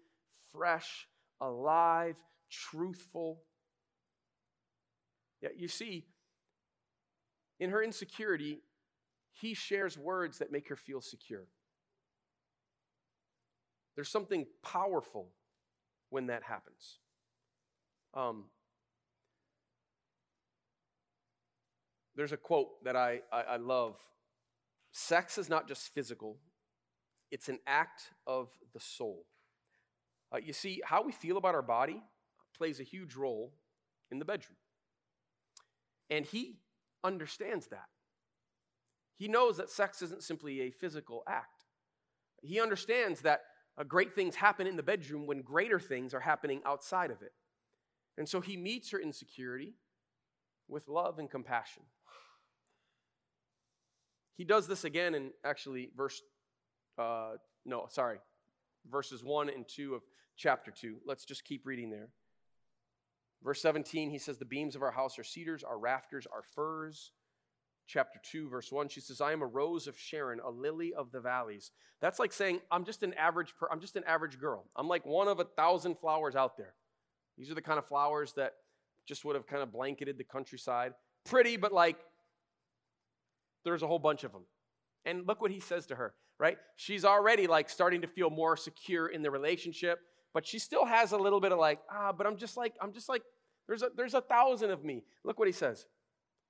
fresh, 0.52 1.08
alive, 1.40 2.16
truthful. 2.50 3.42
Yeah, 5.40 5.50
you 5.56 5.68
see, 5.68 6.06
in 7.58 7.70
her 7.70 7.82
insecurity, 7.82 8.60
he 9.32 9.54
shares 9.54 9.98
words 9.98 10.38
that 10.38 10.52
make 10.52 10.68
her 10.68 10.76
feel 10.76 11.00
secure. 11.00 11.46
There's 13.94 14.10
something 14.10 14.46
powerful 14.62 15.30
when 16.10 16.26
that 16.26 16.42
happens. 16.42 16.98
Um, 18.12 18.44
there's 22.14 22.32
a 22.32 22.36
quote 22.36 22.84
that 22.84 22.96
I, 22.96 23.20
I, 23.32 23.42
I 23.42 23.56
love 23.56 23.96
Sex 24.98 25.36
is 25.36 25.50
not 25.50 25.68
just 25.68 25.92
physical, 25.92 26.38
it's 27.30 27.50
an 27.50 27.58
act 27.66 28.04
of 28.26 28.48
the 28.72 28.80
soul. 28.80 29.26
Uh, 30.32 30.38
you 30.38 30.54
see, 30.54 30.80
how 30.82 31.02
we 31.02 31.12
feel 31.12 31.36
about 31.36 31.54
our 31.54 31.60
body 31.60 32.02
plays 32.56 32.80
a 32.80 32.82
huge 32.82 33.14
role 33.14 33.52
in 34.10 34.18
the 34.18 34.24
bedroom. 34.24 34.56
And 36.08 36.24
he 36.24 36.60
understands 37.04 37.66
that. 37.66 37.88
He 39.18 39.28
knows 39.28 39.58
that 39.58 39.68
sex 39.68 40.00
isn't 40.00 40.22
simply 40.22 40.62
a 40.62 40.70
physical 40.70 41.22
act. 41.28 41.66
He 42.40 42.58
understands 42.58 43.20
that 43.20 43.42
uh, 43.76 43.84
great 43.84 44.14
things 44.14 44.34
happen 44.34 44.66
in 44.66 44.76
the 44.76 44.82
bedroom 44.82 45.26
when 45.26 45.42
greater 45.42 45.78
things 45.78 46.14
are 46.14 46.20
happening 46.20 46.62
outside 46.64 47.10
of 47.10 47.20
it. 47.20 47.32
And 48.16 48.26
so 48.26 48.40
he 48.40 48.56
meets 48.56 48.92
her 48.92 48.98
insecurity 48.98 49.74
with 50.68 50.88
love 50.88 51.18
and 51.18 51.30
compassion. 51.30 51.82
He 54.36 54.44
does 54.44 54.66
this 54.66 54.84
again 54.84 55.14
in 55.14 55.30
actually 55.44 55.90
verse, 55.96 56.22
uh, 56.98 57.32
no, 57.64 57.86
sorry, 57.90 58.18
verses 58.90 59.24
1 59.24 59.48
and 59.48 59.66
2 59.66 59.94
of 59.94 60.02
chapter 60.36 60.70
2. 60.70 60.98
Let's 61.06 61.24
just 61.24 61.44
keep 61.44 61.66
reading 61.66 61.90
there. 61.90 62.08
Verse 63.42 63.60
17, 63.62 64.10
he 64.10 64.18
says, 64.18 64.38
The 64.38 64.44
beams 64.44 64.76
of 64.76 64.82
our 64.82 64.90
house 64.90 65.18
are 65.18 65.24
cedars, 65.24 65.62
our 65.62 65.78
rafters 65.78 66.26
are 66.32 66.42
firs 66.54 67.12
chapter 67.86 68.20
2, 68.30 68.48
verse 68.48 68.70
1, 68.70 68.88
she 68.88 69.00
says, 69.00 69.20
I 69.20 69.32
am 69.32 69.42
a 69.42 69.46
rose 69.46 69.86
of 69.86 69.98
Sharon, 69.98 70.40
a 70.44 70.50
lily 70.50 70.92
of 70.92 71.12
the 71.12 71.20
valleys. 71.20 71.70
That's 72.00 72.18
like 72.18 72.32
saying, 72.32 72.60
I'm 72.70 72.84
just 72.84 73.02
an 73.02 73.14
average, 73.14 73.54
per- 73.58 73.68
I'm 73.70 73.80
just 73.80 73.96
an 73.96 74.04
average 74.04 74.38
girl. 74.38 74.64
I'm 74.76 74.88
like 74.88 75.06
one 75.06 75.28
of 75.28 75.40
a 75.40 75.44
thousand 75.44 75.98
flowers 75.98 76.36
out 76.36 76.56
there. 76.56 76.74
These 77.38 77.50
are 77.50 77.54
the 77.54 77.62
kind 77.62 77.78
of 77.78 77.86
flowers 77.86 78.32
that 78.34 78.54
just 79.06 79.24
would 79.24 79.36
have 79.36 79.46
kind 79.46 79.62
of 79.62 79.72
blanketed 79.72 80.18
the 80.18 80.24
countryside. 80.24 80.94
Pretty, 81.24 81.56
but 81.56 81.72
like 81.72 81.98
there's 83.66 83.82
a 83.82 83.86
whole 83.86 83.98
bunch 83.98 84.24
of 84.24 84.32
them. 84.32 84.44
And 85.04 85.26
look 85.26 85.40
what 85.40 85.50
he 85.50 85.60
says 85.60 85.86
to 85.86 85.96
her, 85.96 86.14
right? 86.38 86.56
She's 86.76 87.04
already 87.04 87.46
like 87.46 87.68
starting 87.68 88.00
to 88.02 88.06
feel 88.06 88.30
more 88.30 88.56
secure 88.56 89.08
in 89.08 89.22
the 89.22 89.30
relationship, 89.30 89.98
but 90.32 90.46
she 90.46 90.58
still 90.58 90.84
has 90.84 91.12
a 91.12 91.16
little 91.16 91.40
bit 91.40 91.52
of 91.52 91.58
like, 91.58 91.80
ah, 91.90 92.12
but 92.12 92.26
I'm 92.26 92.36
just 92.36 92.56
like, 92.56 92.74
I'm 92.80 92.92
just 92.92 93.08
like, 93.08 93.22
there's 93.66 93.82
a, 93.82 93.90
there's 93.96 94.14
a 94.14 94.20
thousand 94.20 94.70
of 94.70 94.84
me. 94.84 95.02
Look 95.24 95.38
what 95.38 95.48
he 95.48 95.52
says. 95.52 95.86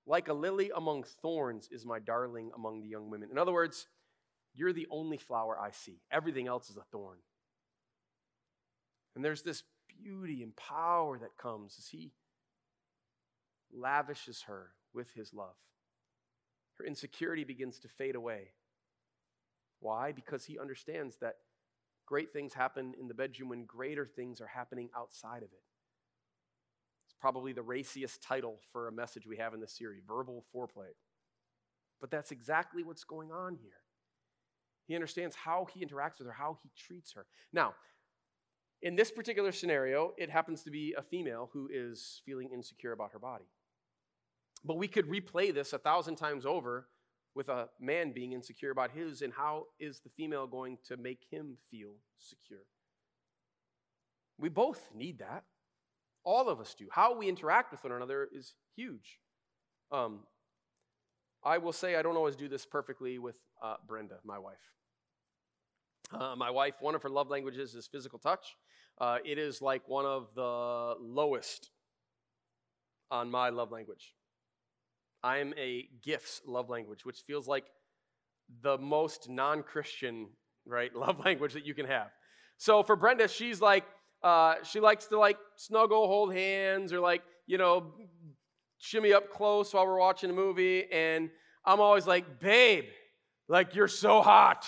Like 0.07 0.29
a 0.29 0.33
lily 0.35 0.70
among 0.74 1.05
thorns 1.22 1.68
is 1.72 1.85
my 1.85 1.98
darling 1.98 2.50
among 2.55 2.83
the 2.83 2.88
young 2.88 3.11
women. 3.11 3.31
In 3.33 3.38
other 3.38 3.52
words, 3.52 3.88
you're 4.55 4.72
the 4.72 4.87
only 4.90 5.16
flower 5.16 5.59
I 5.59 5.70
see. 5.70 6.00
Everything 6.11 6.46
else 6.46 6.70
is 6.70 6.76
a 6.76 6.85
thorn. 6.92 7.18
And 9.14 9.24
there's 9.24 9.42
this 9.42 9.62
beauty 9.88 10.42
and 10.42 10.55
power 10.57 11.18
that 11.18 11.37
comes 11.40 11.76
as 11.79 11.88
he 11.88 12.12
lavishes 13.72 14.42
her 14.46 14.70
with 14.92 15.11
his 15.14 15.33
love. 15.35 15.57
Her 16.79 16.85
insecurity 16.85 17.45
begins 17.45 17.79
to 17.81 17.89
fade 17.89 18.15
away. 18.17 18.53
Why? 19.81 20.12
Because 20.12 20.45
he 20.45 20.59
understands 20.59 21.17
that 21.19 21.37
great 22.07 22.33
things 22.33 22.55
happen 22.55 22.95
in 22.99 23.09
the 23.09 23.15
bedroom 23.15 23.51
when 23.51 23.65
greater 23.65 24.07
things 24.07 24.41
are 24.41 24.47
happening 24.47 24.91
outside 24.97 25.43
of 25.43 25.53
it 25.53 25.62
It's 27.07 27.15
probably 27.21 27.53
the 27.53 27.62
raciest 27.62 28.23
title 28.23 28.61
for 28.73 28.89
a 28.89 28.93
message 28.93 29.27
we 29.27 29.37
have 29.39 29.55
in 29.55 29.61
this 29.61 29.77
series 29.77 30.03
verbal 30.07 30.45
foreplay. 30.55 30.95
But 32.01 32.11
that's 32.11 32.31
exactly 32.31 32.85
what's 32.85 33.05
going 33.05 33.33
on 33.33 33.57
here. 33.57 33.81
He 34.87 34.95
understands 34.95 35.35
how 35.35 35.67
he 35.73 35.85
interacts 35.85 36.19
with 36.19 36.29
her, 36.29 36.33
how 36.33 36.59
he 36.62 36.71
treats 36.77 37.12
her. 37.15 37.27
Now, 37.53 37.75
in 38.83 38.95
this 38.95 39.11
particular 39.11 39.53
scenario, 39.53 40.12
it 40.17 40.31
happens 40.31 40.62
to 40.62 40.71
be 40.71 40.95
a 40.97 41.03
female 41.03 41.51
who 41.53 41.69
is 41.73 42.23
feeling 42.25 42.51
insecure 42.53 42.93
about 42.93 43.12
her 43.12 43.19
body. 43.19 43.47
But 44.66 44.79
we 44.79 44.88
could 44.88 45.09
replay 45.09 45.55
this 45.55 45.72
a 45.72 45.79
thousand 45.79 46.16
times 46.16 46.44
over 46.44 46.88
with 47.35 47.48
a 47.48 47.68
man 47.79 48.12
being 48.12 48.33
insecure 48.33 48.70
about 48.70 48.90
his, 48.90 49.22
and 49.22 49.33
how 49.33 49.66
is 49.79 50.00
the 50.00 50.11
female 50.16 50.46
going 50.46 50.79
to 50.88 50.96
make 50.96 51.20
him 51.31 51.57
feel 51.70 51.92
secure? 52.18 52.64
We 54.38 54.48
both 54.48 54.90
need 54.94 55.20
that. 55.20 55.44
All 56.24 56.48
of 56.48 56.61
us 56.61 56.74
do. 56.74 56.88
How 56.90 57.16
we 57.16 57.29
interact 57.29 57.70
with 57.70 57.85
one 57.85 57.92
another 57.92 58.29
is 58.33 58.55
huge. 58.74 59.20
Um, 59.92 60.20
I 61.44 61.59
will 61.59 61.72
say 61.72 61.94
I 61.94 62.02
don't 62.02 62.16
always 62.16 62.35
do 62.35 62.48
this 62.48 62.66
perfectly 62.66 63.18
with 63.18 63.37
uh, 63.62 63.76
Brenda, 63.87 64.16
my 64.24 64.38
wife. 64.38 64.57
Uh, 66.12 66.35
my 66.37 66.50
wife, 66.50 66.74
one 66.81 66.94
of 66.94 67.02
her 67.02 67.09
love 67.09 67.29
languages 67.29 67.74
is 67.74 67.87
physical 67.87 68.18
touch. 68.18 68.57
Uh, 68.98 69.18
it 69.24 69.38
is 69.38 69.62
like 69.62 69.88
one 69.88 70.07
of 70.07 70.29
the 70.35 70.94
lowest 71.00 71.70
on 73.11 73.31
my 73.31 73.50
love 73.50 73.70
language. 73.70 74.14
I'm 75.27 75.55
a 75.59 75.89
gifts 76.05 76.41
love 76.47 76.71
language, 76.71 77.05
which 77.05 77.19
feels 77.27 77.49
like 77.49 77.65
the 78.62 78.79
most 78.79 79.29
non 79.29 79.65
Christian, 79.65 80.29
right, 80.65 80.95
love 81.07 81.19
language 81.25 81.55
that 81.55 81.67
you 81.67 81.75
can 81.75 81.87
have. 81.87 82.11
So 82.59 82.85
for 82.85 82.95
Brenda, 82.95 83.27
she's 83.27 83.61
like, 83.61 83.85
uh, 84.23 84.55
she 84.62 84.79
likes 84.79 85.07
to 85.07 85.19
like 85.19 85.37
snuggle, 85.57 86.07
hold 86.07 86.33
hands, 86.33 86.93
or 86.93 87.01
like, 87.01 87.23
you 87.49 87.59
know, 87.59 87.95
shimmy 88.79 89.12
up 89.12 89.31
close 89.31 89.75
while 89.75 89.85
we're 89.85 89.99
watching 89.99 90.31
a 90.31 90.33
movie. 90.33 90.85
And 90.93 91.29
I'm 91.65 91.81
always 91.81 92.07
like, 92.07 92.39
babe, 92.39 92.85
like 93.49 93.75
you're 93.75 93.89
so 93.89 94.23
hot. 94.23 94.65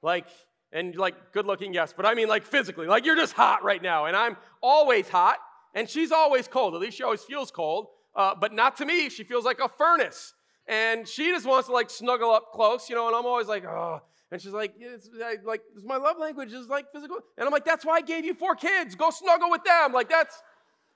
Like, 0.00 0.28
and 0.70 0.94
like 0.94 1.32
good 1.32 1.44
looking, 1.46 1.74
yes, 1.74 1.92
but 1.96 2.06
I 2.06 2.14
mean 2.14 2.28
like 2.28 2.44
physically, 2.44 2.86
like 2.86 3.04
you're 3.04 3.16
just 3.16 3.32
hot 3.32 3.64
right 3.64 3.82
now. 3.82 4.06
And 4.06 4.16
I'm 4.16 4.36
always 4.62 5.08
hot, 5.08 5.38
and 5.74 5.90
she's 5.90 6.12
always 6.12 6.46
cold. 6.46 6.76
At 6.76 6.80
least 6.80 6.98
she 6.98 7.02
always 7.02 7.24
feels 7.24 7.50
cold, 7.50 7.88
uh, 8.14 8.34
but 8.34 8.52
not 8.52 8.76
to 8.78 8.86
me. 8.86 9.08
She 9.08 9.24
feels 9.24 9.44
like 9.44 9.60
a 9.60 9.68
furnace. 9.68 10.34
And 10.66 11.08
she 11.08 11.30
just 11.30 11.46
wants 11.46 11.68
to 11.68 11.72
like 11.72 11.88
snuggle 11.88 12.30
up 12.30 12.52
close, 12.52 12.90
you 12.90 12.94
know, 12.94 13.06
and 13.06 13.16
I'm 13.16 13.26
always 13.26 13.48
like, 13.48 13.64
oh. 13.64 14.02
And 14.30 14.40
she's 14.42 14.52
like, 14.52 14.74
it's, 14.78 15.08
I, 15.24 15.36
like, 15.42 15.62
my 15.84 15.96
love 15.96 16.18
language 16.18 16.52
is 16.52 16.68
like 16.68 16.92
physical. 16.92 17.16
And 17.38 17.46
I'm 17.46 17.52
like, 17.52 17.64
that's 17.64 17.86
why 17.86 17.94
I 17.94 18.00
gave 18.02 18.26
you 18.26 18.34
four 18.34 18.54
kids. 18.54 18.94
Go 18.94 19.08
snuggle 19.08 19.50
with 19.50 19.64
them. 19.64 19.94
Like, 19.94 20.10
that's, 20.10 20.42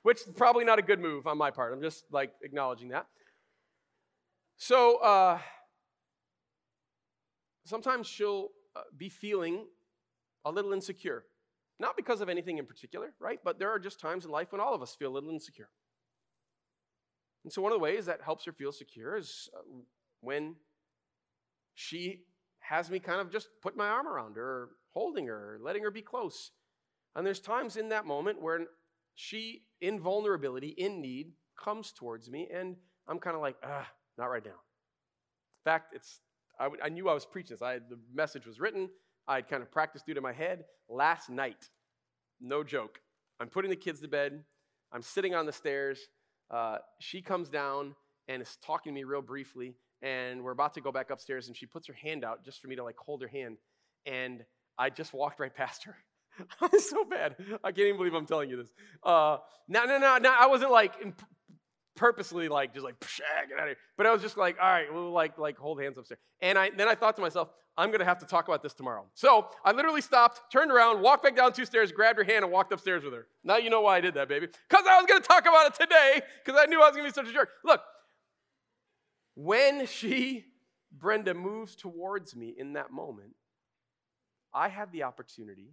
which 0.02 0.20
probably 0.36 0.66
not 0.66 0.78
a 0.78 0.82
good 0.82 1.00
move 1.00 1.26
on 1.26 1.38
my 1.38 1.50
part. 1.50 1.72
I'm 1.72 1.80
just 1.80 2.04
like 2.10 2.32
acknowledging 2.42 2.90
that. 2.90 3.06
So, 4.58 4.98
uh, 4.98 5.38
sometimes 7.64 8.06
she'll 8.06 8.48
uh, 8.76 8.82
be 8.96 9.08
feeling 9.08 9.64
a 10.44 10.50
little 10.50 10.74
insecure. 10.74 11.24
Not 11.80 11.96
because 11.96 12.20
of 12.20 12.28
anything 12.28 12.58
in 12.58 12.66
particular, 12.66 13.14
right? 13.18 13.40
But 13.42 13.58
there 13.58 13.70
are 13.70 13.78
just 13.78 13.98
times 13.98 14.26
in 14.26 14.30
life 14.30 14.52
when 14.52 14.60
all 14.60 14.74
of 14.74 14.82
us 14.82 14.94
feel 14.94 15.10
a 15.10 15.14
little 15.14 15.30
insecure. 15.30 15.70
And 17.44 17.52
so, 17.52 17.62
one 17.62 17.72
of 17.72 17.78
the 17.78 17.82
ways 17.82 18.06
that 18.06 18.20
helps 18.22 18.44
her 18.44 18.52
feel 18.52 18.72
secure 18.72 19.16
is 19.16 19.48
uh, 19.56 19.60
when 20.20 20.56
she 21.74 22.20
has 22.60 22.90
me 22.90 22.98
kind 22.98 23.20
of 23.20 23.30
just 23.30 23.48
put 23.62 23.76
my 23.76 23.88
arm 23.88 24.06
around 24.06 24.36
her, 24.36 24.70
holding 24.90 25.26
her, 25.26 25.58
letting 25.60 25.82
her 25.82 25.90
be 25.90 26.02
close. 26.02 26.52
And 27.16 27.26
there's 27.26 27.40
times 27.40 27.76
in 27.76 27.88
that 27.90 28.06
moment 28.06 28.40
where 28.40 28.60
she, 29.14 29.62
in 29.80 30.00
vulnerability, 30.00 30.68
in 30.68 31.00
need, 31.00 31.32
comes 31.62 31.92
towards 31.92 32.30
me, 32.30 32.48
and 32.52 32.76
I'm 33.08 33.18
kind 33.18 33.36
of 33.36 33.42
like, 33.42 33.56
ah, 33.64 33.88
not 34.16 34.26
right 34.26 34.44
now. 34.44 34.50
In 34.50 35.64
fact, 35.64 35.94
it's 35.94 36.20
I, 36.58 36.68
I 36.84 36.88
knew 36.88 37.08
I 37.08 37.14
was 37.14 37.26
preaching 37.26 37.54
this. 37.54 37.62
I, 37.62 37.78
the 37.78 37.98
message 38.14 38.46
was 38.46 38.60
written. 38.60 38.88
I'd 39.26 39.48
kind 39.48 39.62
of 39.62 39.70
practiced 39.70 40.08
it 40.08 40.16
in 40.16 40.22
my 40.22 40.32
head. 40.32 40.64
Last 40.88 41.30
night, 41.30 41.68
no 42.40 42.62
joke, 42.62 43.00
I'm 43.40 43.48
putting 43.48 43.70
the 43.70 43.76
kids 43.76 44.00
to 44.00 44.08
bed. 44.08 44.44
I'm 44.92 45.02
sitting 45.02 45.34
on 45.34 45.46
the 45.46 45.52
stairs. 45.52 45.98
Uh, 46.52 46.78
she 47.00 47.22
comes 47.22 47.48
down 47.48 47.94
and 48.28 48.42
is 48.42 48.58
talking 48.64 48.92
to 48.92 48.94
me 48.94 49.04
real 49.04 49.22
briefly. 49.22 49.74
And 50.02 50.42
we're 50.42 50.52
about 50.52 50.74
to 50.74 50.80
go 50.80 50.90
back 50.90 51.10
upstairs, 51.10 51.46
and 51.46 51.56
she 51.56 51.64
puts 51.66 51.86
her 51.86 51.94
hand 51.94 52.24
out 52.24 52.44
just 52.44 52.60
for 52.60 52.68
me 52.68 52.76
to 52.76 52.84
like 52.84 52.96
hold 52.98 53.22
her 53.22 53.28
hand. 53.28 53.58
And 54.04 54.44
I 54.76 54.90
just 54.90 55.14
walked 55.14 55.38
right 55.38 55.54
past 55.54 55.84
her. 55.84 55.96
I'm 56.60 56.80
so 56.80 57.04
bad. 57.04 57.36
I 57.62 57.70
can't 57.70 57.86
even 57.86 57.96
believe 57.98 58.14
I'm 58.14 58.26
telling 58.26 58.50
you 58.50 58.56
this. 58.56 58.72
Uh, 59.02 59.38
no, 59.68 59.84
no, 59.84 59.98
no, 59.98 60.18
no. 60.18 60.34
I 60.36 60.46
wasn't 60.46 60.72
like 60.72 60.94
purposely 61.96 62.48
like 62.48 62.72
just 62.72 62.84
like 62.84 62.96
ah, 63.02 63.46
get 63.48 63.58
out 63.58 63.64
of 63.64 63.68
here. 63.68 63.76
But 63.96 64.06
I 64.06 64.12
was 64.12 64.22
just 64.22 64.36
like, 64.36 64.56
all 64.60 64.68
right, 64.68 64.92
we'll 64.92 65.12
like 65.12 65.38
like 65.38 65.56
hold 65.56 65.80
hands 65.80 65.98
upstairs. 65.98 66.20
And 66.40 66.58
I 66.58 66.70
then 66.70 66.88
I 66.88 66.94
thought 66.94 67.16
to 67.16 67.22
myself, 67.22 67.48
I'm 67.76 67.90
gonna 67.90 68.04
have 68.04 68.18
to 68.18 68.26
talk 68.26 68.48
about 68.48 68.62
this 68.62 68.74
tomorrow. 68.74 69.06
So 69.14 69.48
I 69.64 69.72
literally 69.72 70.00
stopped, 70.00 70.52
turned 70.52 70.70
around, 70.70 71.00
walked 71.00 71.22
back 71.22 71.36
down 71.36 71.52
two 71.52 71.64
stairs, 71.64 71.92
grabbed 71.92 72.18
her 72.18 72.24
hand, 72.24 72.44
and 72.44 72.52
walked 72.52 72.72
upstairs 72.72 73.04
with 73.04 73.14
her. 73.14 73.26
Now 73.44 73.56
you 73.56 73.70
know 73.70 73.80
why 73.80 73.96
I 73.96 74.00
did 74.00 74.14
that, 74.14 74.28
baby. 74.28 74.48
Because 74.68 74.84
I 74.88 74.96
was 74.96 75.06
gonna 75.06 75.20
talk 75.20 75.42
about 75.42 75.66
it 75.68 75.74
today, 75.74 76.22
because 76.44 76.60
I 76.60 76.66
knew 76.66 76.80
I 76.80 76.86
was 76.86 76.96
gonna 76.96 77.08
be 77.08 77.12
such 77.12 77.28
a 77.28 77.32
jerk. 77.32 77.50
Look, 77.64 77.80
when 79.34 79.86
she, 79.86 80.44
Brenda, 80.90 81.34
moves 81.34 81.74
towards 81.74 82.36
me 82.36 82.54
in 82.56 82.74
that 82.74 82.90
moment, 82.90 83.34
I 84.52 84.68
have 84.68 84.92
the 84.92 85.04
opportunity 85.04 85.72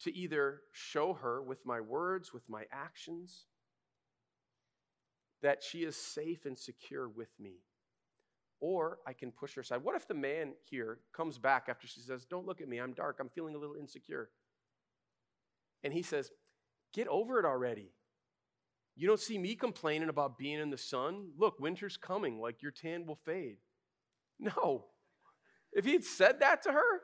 to 0.00 0.14
either 0.14 0.60
show 0.72 1.14
her 1.14 1.42
with 1.42 1.64
my 1.64 1.80
words, 1.80 2.32
with 2.32 2.48
my 2.48 2.64
actions, 2.70 3.46
that 5.42 5.62
she 5.62 5.78
is 5.78 5.96
safe 5.96 6.46
and 6.46 6.58
secure 6.58 7.08
with 7.08 7.30
me. 7.38 7.56
Or 8.60 8.98
I 9.06 9.12
can 9.12 9.30
push 9.30 9.54
her 9.54 9.60
aside. 9.60 9.84
What 9.84 9.94
if 9.94 10.08
the 10.08 10.14
man 10.14 10.54
here 10.68 10.98
comes 11.12 11.38
back 11.38 11.66
after 11.68 11.86
she 11.86 12.00
says, 12.00 12.24
Don't 12.24 12.46
look 12.46 12.60
at 12.60 12.68
me, 12.68 12.78
I'm 12.78 12.92
dark, 12.92 13.18
I'm 13.20 13.28
feeling 13.28 13.54
a 13.54 13.58
little 13.58 13.76
insecure? 13.76 14.30
And 15.84 15.92
he 15.92 16.02
says, 16.02 16.30
Get 16.92 17.06
over 17.08 17.38
it 17.38 17.44
already. 17.44 17.92
You 18.96 19.06
don't 19.06 19.20
see 19.20 19.38
me 19.38 19.54
complaining 19.54 20.08
about 20.08 20.38
being 20.38 20.58
in 20.58 20.70
the 20.70 20.78
sun? 20.78 21.28
Look, 21.38 21.60
winter's 21.60 21.96
coming, 21.96 22.40
like 22.40 22.62
your 22.62 22.72
tan 22.72 23.06
will 23.06 23.20
fade. 23.24 23.58
No. 24.40 24.86
If 25.72 25.84
he 25.84 25.92
had 25.92 26.04
said 26.04 26.40
that 26.40 26.62
to 26.64 26.72
her, 26.72 27.00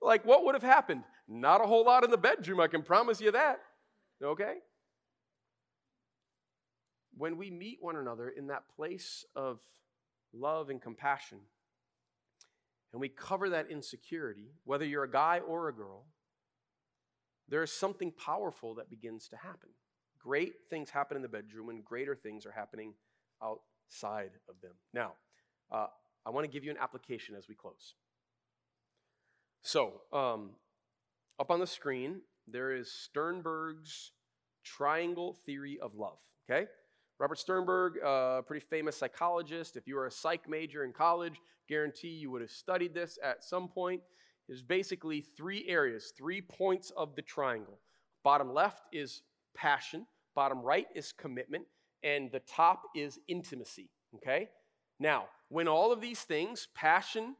like 0.00 0.24
what 0.24 0.44
would 0.44 0.54
have 0.54 0.62
happened? 0.62 1.02
Not 1.26 1.62
a 1.62 1.66
whole 1.66 1.84
lot 1.84 2.04
in 2.04 2.10
the 2.10 2.16
bedroom, 2.16 2.60
I 2.60 2.68
can 2.68 2.82
promise 2.82 3.20
you 3.20 3.32
that. 3.32 3.58
Okay? 4.22 4.54
When 7.16 7.36
we 7.36 7.50
meet 7.50 7.78
one 7.80 7.96
another 7.96 8.28
in 8.28 8.48
that 8.48 8.64
place 8.76 9.24
of 9.34 9.60
love 10.32 10.70
and 10.70 10.80
compassion, 10.80 11.38
and 12.92 13.00
we 13.00 13.08
cover 13.08 13.50
that 13.50 13.70
insecurity, 13.70 14.52
whether 14.64 14.84
you're 14.84 15.04
a 15.04 15.10
guy 15.10 15.40
or 15.40 15.68
a 15.68 15.74
girl, 15.74 16.06
there 17.48 17.62
is 17.62 17.72
something 17.72 18.12
powerful 18.12 18.74
that 18.76 18.88
begins 18.88 19.28
to 19.28 19.36
happen. 19.36 19.70
Great 20.18 20.54
things 20.70 20.90
happen 20.90 21.16
in 21.16 21.22
the 21.22 21.28
bedroom, 21.28 21.68
and 21.68 21.84
greater 21.84 22.14
things 22.14 22.46
are 22.46 22.52
happening 22.52 22.94
outside 23.42 24.30
of 24.48 24.54
them. 24.62 24.72
Now, 24.92 25.12
uh, 25.70 25.88
I 26.24 26.30
want 26.30 26.44
to 26.44 26.50
give 26.50 26.64
you 26.64 26.70
an 26.70 26.78
application 26.80 27.34
as 27.36 27.48
we 27.48 27.54
close. 27.54 27.94
So, 29.62 30.02
um, 30.12 30.50
up 31.38 31.50
on 31.50 31.60
the 31.60 31.66
screen, 31.66 32.20
there 32.46 32.72
is 32.72 32.90
Sternberg's 32.90 34.12
triangle 34.62 35.36
theory 35.44 35.78
of 35.80 35.94
love. 35.94 36.18
Okay? 36.48 36.66
Robert 37.18 37.38
Sternberg, 37.38 37.98
a 38.04 38.42
pretty 38.46 38.64
famous 38.64 38.96
psychologist. 38.96 39.76
If 39.76 39.86
you 39.86 39.94
were 39.94 40.06
a 40.06 40.10
psych 40.10 40.48
major 40.48 40.84
in 40.84 40.92
college, 40.92 41.40
guarantee 41.68 42.08
you 42.08 42.30
would 42.30 42.40
have 42.40 42.50
studied 42.50 42.94
this 42.94 43.18
at 43.22 43.44
some 43.44 43.68
point. 43.68 44.00
Is 44.46 44.62
basically 44.62 45.22
three 45.22 45.64
areas, 45.68 46.12
three 46.14 46.42
points 46.42 46.92
of 46.98 47.16
the 47.16 47.22
triangle. 47.22 47.78
Bottom 48.24 48.52
left 48.52 48.82
is 48.92 49.22
passion, 49.56 50.06
bottom 50.34 50.60
right 50.60 50.86
is 50.94 51.12
commitment, 51.12 51.64
and 52.02 52.30
the 52.30 52.40
top 52.40 52.82
is 52.94 53.18
intimacy. 53.26 53.88
Okay? 54.16 54.50
Now, 55.00 55.28
when 55.48 55.66
all 55.66 55.92
of 55.92 56.02
these 56.02 56.20
things, 56.20 56.68
passion, 56.74 57.36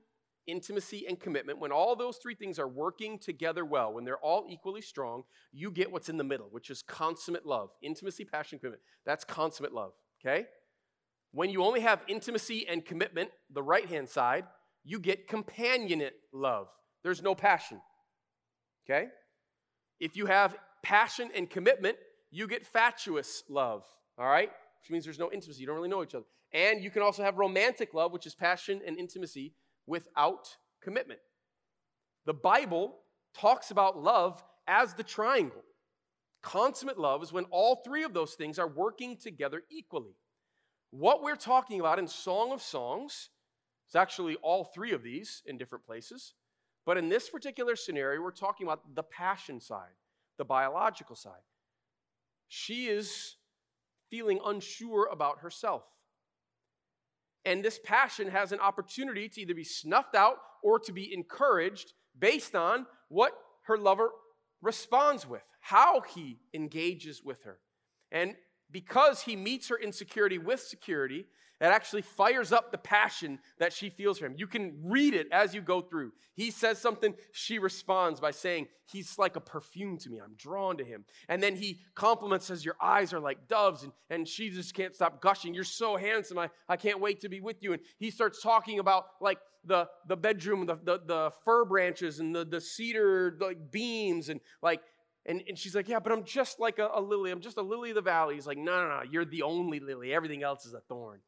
intimacy, 0.46 1.06
and 1.08 1.18
commitment, 1.18 1.58
when 1.58 1.72
all 1.72 1.96
those 1.96 2.18
three 2.18 2.34
things 2.34 2.58
are 2.58 2.68
working 2.68 3.18
together 3.18 3.64
well, 3.64 3.92
when 3.92 4.04
they're 4.04 4.18
all 4.18 4.46
equally 4.48 4.82
strong, 4.82 5.24
you 5.52 5.70
get 5.70 5.90
what's 5.90 6.08
in 6.08 6.16
the 6.16 6.24
middle, 6.24 6.48
which 6.50 6.70
is 6.70 6.82
consummate 6.82 7.46
love. 7.46 7.70
Intimacy, 7.82 8.24
passion, 8.24 8.58
commitment. 8.58 8.82
That's 9.06 9.24
consummate 9.24 9.72
love, 9.72 9.92
okay? 10.20 10.46
When 11.32 11.50
you 11.50 11.64
only 11.64 11.80
have 11.80 12.02
intimacy 12.08 12.66
and 12.68 12.84
commitment, 12.84 13.30
the 13.52 13.62
right 13.62 13.88
hand 13.88 14.08
side, 14.08 14.44
you 14.84 14.98
get 14.98 15.28
companionate 15.28 16.12
love. 16.32 16.68
There's 17.02 17.22
no 17.22 17.34
passion, 17.34 17.80
okay? 18.86 19.08
If 20.00 20.16
you 20.16 20.26
have 20.26 20.56
passion 20.82 21.30
and 21.34 21.48
commitment, 21.48 21.96
you 22.30 22.46
get 22.46 22.66
fatuous 22.66 23.42
love, 23.48 23.84
all 24.18 24.26
right? 24.26 24.50
Which 24.82 24.90
means 24.90 25.04
there's 25.04 25.18
no 25.18 25.32
intimacy. 25.32 25.60
You 25.60 25.66
don't 25.66 25.76
really 25.76 25.88
know 25.88 26.02
each 26.02 26.14
other. 26.14 26.26
And 26.52 26.82
you 26.84 26.90
can 26.90 27.02
also 27.02 27.22
have 27.22 27.38
romantic 27.38 27.94
love, 27.94 28.12
which 28.12 28.26
is 28.26 28.34
passion 28.34 28.80
and 28.86 28.98
intimacy 28.98 29.54
without 29.86 30.56
commitment. 30.82 31.20
The 32.26 32.34
Bible 32.34 32.96
talks 33.34 33.70
about 33.70 34.02
love 34.02 34.42
as 34.66 34.94
the 34.94 35.02
triangle. 35.02 35.62
Consummate 36.42 36.98
love 36.98 37.22
is 37.22 37.32
when 37.32 37.44
all 37.50 37.76
three 37.76 38.04
of 38.04 38.14
those 38.14 38.34
things 38.34 38.58
are 38.58 38.68
working 38.68 39.16
together 39.16 39.62
equally. 39.70 40.16
What 40.90 41.22
we're 41.22 41.36
talking 41.36 41.80
about 41.80 41.98
in 41.98 42.06
Song 42.06 42.52
of 42.52 42.62
Songs 42.62 43.30
It's 43.86 43.96
actually 43.96 44.36
all 44.36 44.64
three 44.64 44.92
of 44.92 45.02
these 45.02 45.42
in 45.46 45.58
different 45.58 45.84
places. 45.84 46.34
But 46.86 46.98
in 46.98 47.08
this 47.08 47.28
particular 47.30 47.76
scenario, 47.76 48.20
we're 48.22 48.30
talking 48.30 48.66
about 48.66 48.94
the 48.94 49.02
passion 49.02 49.60
side, 49.60 49.96
the 50.36 50.44
biological 50.44 51.16
side. 51.16 51.44
She 52.48 52.86
is 52.86 53.36
feeling 54.10 54.40
unsure 54.44 55.08
about 55.10 55.40
herself. 55.40 55.84
And 57.44 57.64
this 57.64 57.78
passion 57.84 58.28
has 58.28 58.52
an 58.52 58.60
opportunity 58.60 59.28
to 59.28 59.40
either 59.40 59.54
be 59.54 59.64
snuffed 59.64 60.14
out 60.14 60.36
or 60.62 60.78
to 60.80 60.92
be 60.92 61.12
encouraged 61.12 61.92
based 62.18 62.54
on 62.54 62.86
what 63.08 63.32
her 63.64 63.76
lover 63.76 64.10
responds 64.62 65.28
with, 65.28 65.42
how 65.60 66.00
he 66.00 66.38
engages 66.54 67.22
with 67.22 67.42
her. 67.42 67.58
And 68.10 68.34
because 68.70 69.22
he 69.22 69.36
meets 69.36 69.68
her 69.68 69.78
insecurity 69.78 70.38
with 70.38 70.60
security, 70.60 71.26
it 71.64 71.68
actually 71.68 72.02
fires 72.02 72.52
up 72.52 72.70
the 72.70 72.78
passion 72.78 73.38
that 73.58 73.72
she 73.72 73.88
feels 73.88 74.18
for 74.18 74.26
him. 74.26 74.34
You 74.36 74.46
can 74.46 74.74
read 74.82 75.14
it 75.14 75.28
as 75.32 75.54
you 75.54 75.60
go 75.60 75.80
through. 75.80 76.12
He 76.34 76.50
says 76.50 76.78
something, 76.78 77.14
she 77.32 77.58
responds 77.58 78.20
by 78.20 78.32
saying, 78.32 78.68
He's 78.86 79.18
like 79.18 79.36
a 79.36 79.40
perfume 79.40 79.96
to 79.98 80.10
me. 80.10 80.20
I'm 80.22 80.34
drawn 80.36 80.76
to 80.76 80.84
him. 80.84 81.06
And 81.28 81.42
then 81.42 81.56
he 81.56 81.80
compliments, 81.94 82.46
says, 82.46 82.64
Your 82.64 82.76
eyes 82.82 83.12
are 83.12 83.20
like 83.20 83.48
doves. 83.48 83.82
And, 83.84 83.92
and 84.10 84.28
she 84.28 84.50
just 84.50 84.74
can't 84.74 84.94
stop 84.94 85.22
gushing. 85.22 85.54
You're 85.54 85.64
so 85.64 85.96
handsome. 85.96 86.38
I, 86.38 86.50
I 86.68 86.76
can't 86.76 87.00
wait 87.00 87.20
to 87.20 87.28
be 87.28 87.40
with 87.40 87.62
you. 87.62 87.72
And 87.72 87.82
he 87.98 88.10
starts 88.10 88.42
talking 88.42 88.78
about 88.78 89.06
like 89.20 89.38
the, 89.64 89.88
the 90.06 90.16
bedroom, 90.16 90.66
the, 90.66 90.78
the, 90.82 91.00
the 91.06 91.30
fir 91.44 91.64
branches 91.64 92.20
and 92.20 92.34
the, 92.34 92.44
the 92.44 92.60
cedar 92.60 93.38
like 93.40 93.70
beams 93.70 94.28
and 94.28 94.40
like 94.60 94.82
and, 95.26 95.42
and 95.48 95.58
she's 95.58 95.74
like, 95.74 95.88
Yeah, 95.88 96.00
but 96.00 96.12
I'm 96.12 96.24
just 96.24 96.60
like 96.60 96.78
a, 96.78 96.90
a, 96.94 97.00
lily. 97.00 97.30
I'm 97.30 97.40
just 97.40 97.56
a 97.56 97.62
lily 97.62 97.90
of 97.90 97.94
the 97.94 98.02
valley. 98.02 98.34
He's 98.34 98.46
like, 98.46 98.58
No, 98.58 98.82
no, 98.82 98.88
no. 98.88 99.02
You're 99.10 99.24
the 99.24 99.42
only 99.42 99.80
lily. 99.80 100.12
Everything 100.12 100.42
else 100.42 100.66
is 100.66 100.74
a 100.74 100.80
thorn. 100.80 101.20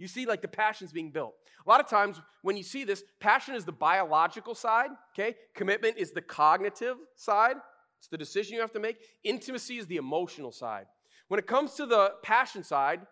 You 0.00 0.08
see, 0.08 0.24
like 0.24 0.40
the 0.40 0.48
passion's 0.48 0.92
being 0.92 1.10
built. 1.10 1.34
A 1.64 1.68
lot 1.68 1.78
of 1.78 1.86
times 1.86 2.20
when 2.40 2.56
you 2.56 2.62
see 2.62 2.84
this, 2.84 3.04
passion 3.20 3.54
is 3.54 3.66
the 3.66 3.72
biological 3.72 4.54
side, 4.54 4.88
okay? 5.12 5.36
Commitment 5.54 5.98
is 5.98 6.10
the 6.10 6.22
cognitive 6.22 6.96
side. 7.16 7.56
It's 7.98 8.08
the 8.08 8.16
decision 8.16 8.54
you 8.54 8.62
have 8.62 8.72
to 8.72 8.80
make. 8.80 8.96
Intimacy 9.24 9.76
is 9.76 9.86
the 9.86 9.98
emotional 9.98 10.52
side. 10.52 10.86
When 11.28 11.38
it 11.38 11.46
comes 11.46 11.74
to 11.74 11.84
the 11.84 12.14
passion 12.22 12.64
side, 12.64 13.02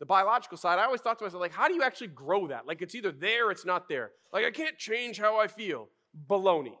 the 0.00 0.06
biological 0.06 0.56
side, 0.56 0.78
I 0.78 0.86
always 0.86 1.02
thought 1.02 1.18
to 1.18 1.24
myself, 1.26 1.42
like, 1.42 1.52
how 1.52 1.68
do 1.68 1.74
you 1.74 1.82
actually 1.82 2.08
grow 2.08 2.46
that? 2.46 2.66
Like, 2.66 2.80
it's 2.80 2.94
either 2.94 3.12
there, 3.12 3.50
it's 3.50 3.66
not 3.66 3.86
there. 3.86 4.12
Like, 4.32 4.46
I 4.46 4.50
can't 4.50 4.78
change 4.78 5.18
how 5.18 5.38
I 5.38 5.46
feel. 5.46 5.88
Baloney. 6.28 6.74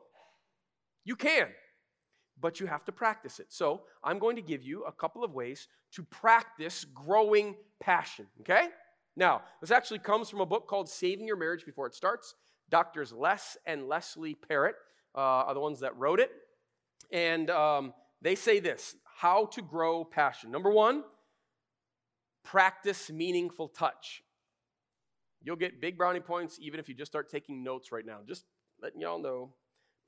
You 1.04 1.16
can, 1.16 1.48
but 2.40 2.60
you 2.60 2.66
have 2.66 2.86
to 2.86 2.92
practice 2.92 3.40
it. 3.40 3.52
So, 3.52 3.82
I'm 4.02 4.18
going 4.18 4.36
to 4.36 4.42
give 4.42 4.62
you 4.62 4.84
a 4.84 4.92
couple 4.92 5.22
of 5.22 5.34
ways 5.34 5.68
to 5.92 6.02
practice 6.02 6.86
growing 6.86 7.56
passion, 7.78 8.26
okay? 8.40 8.68
Now, 9.16 9.42
this 9.60 9.70
actually 9.70 10.00
comes 10.00 10.28
from 10.28 10.40
a 10.40 10.46
book 10.46 10.66
called 10.66 10.88
Saving 10.88 11.26
Your 11.26 11.36
Marriage 11.36 11.64
Before 11.64 11.86
It 11.86 11.94
Starts. 11.94 12.34
Doctors 12.70 13.12
Les 13.12 13.56
and 13.66 13.88
Leslie 13.88 14.34
Parrott 14.34 14.76
uh, 15.14 15.20
are 15.20 15.54
the 15.54 15.60
ones 15.60 15.80
that 15.80 15.96
wrote 15.96 16.18
it. 16.18 16.30
And 17.12 17.50
um, 17.50 17.94
they 18.22 18.34
say 18.34 18.60
this 18.60 18.96
how 19.16 19.46
to 19.46 19.62
grow 19.62 20.04
passion. 20.04 20.50
Number 20.50 20.70
one, 20.70 21.04
practice 22.42 23.10
meaningful 23.10 23.68
touch. 23.68 24.22
You'll 25.42 25.56
get 25.56 25.80
big 25.80 25.96
brownie 25.96 26.20
points 26.20 26.58
even 26.60 26.80
if 26.80 26.88
you 26.88 26.94
just 26.94 27.12
start 27.12 27.30
taking 27.30 27.62
notes 27.62 27.92
right 27.92 28.04
now. 28.04 28.18
Just 28.26 28.44
letting 28.82 29.00
y'all 29.00 29.20
know. 29.20 29.50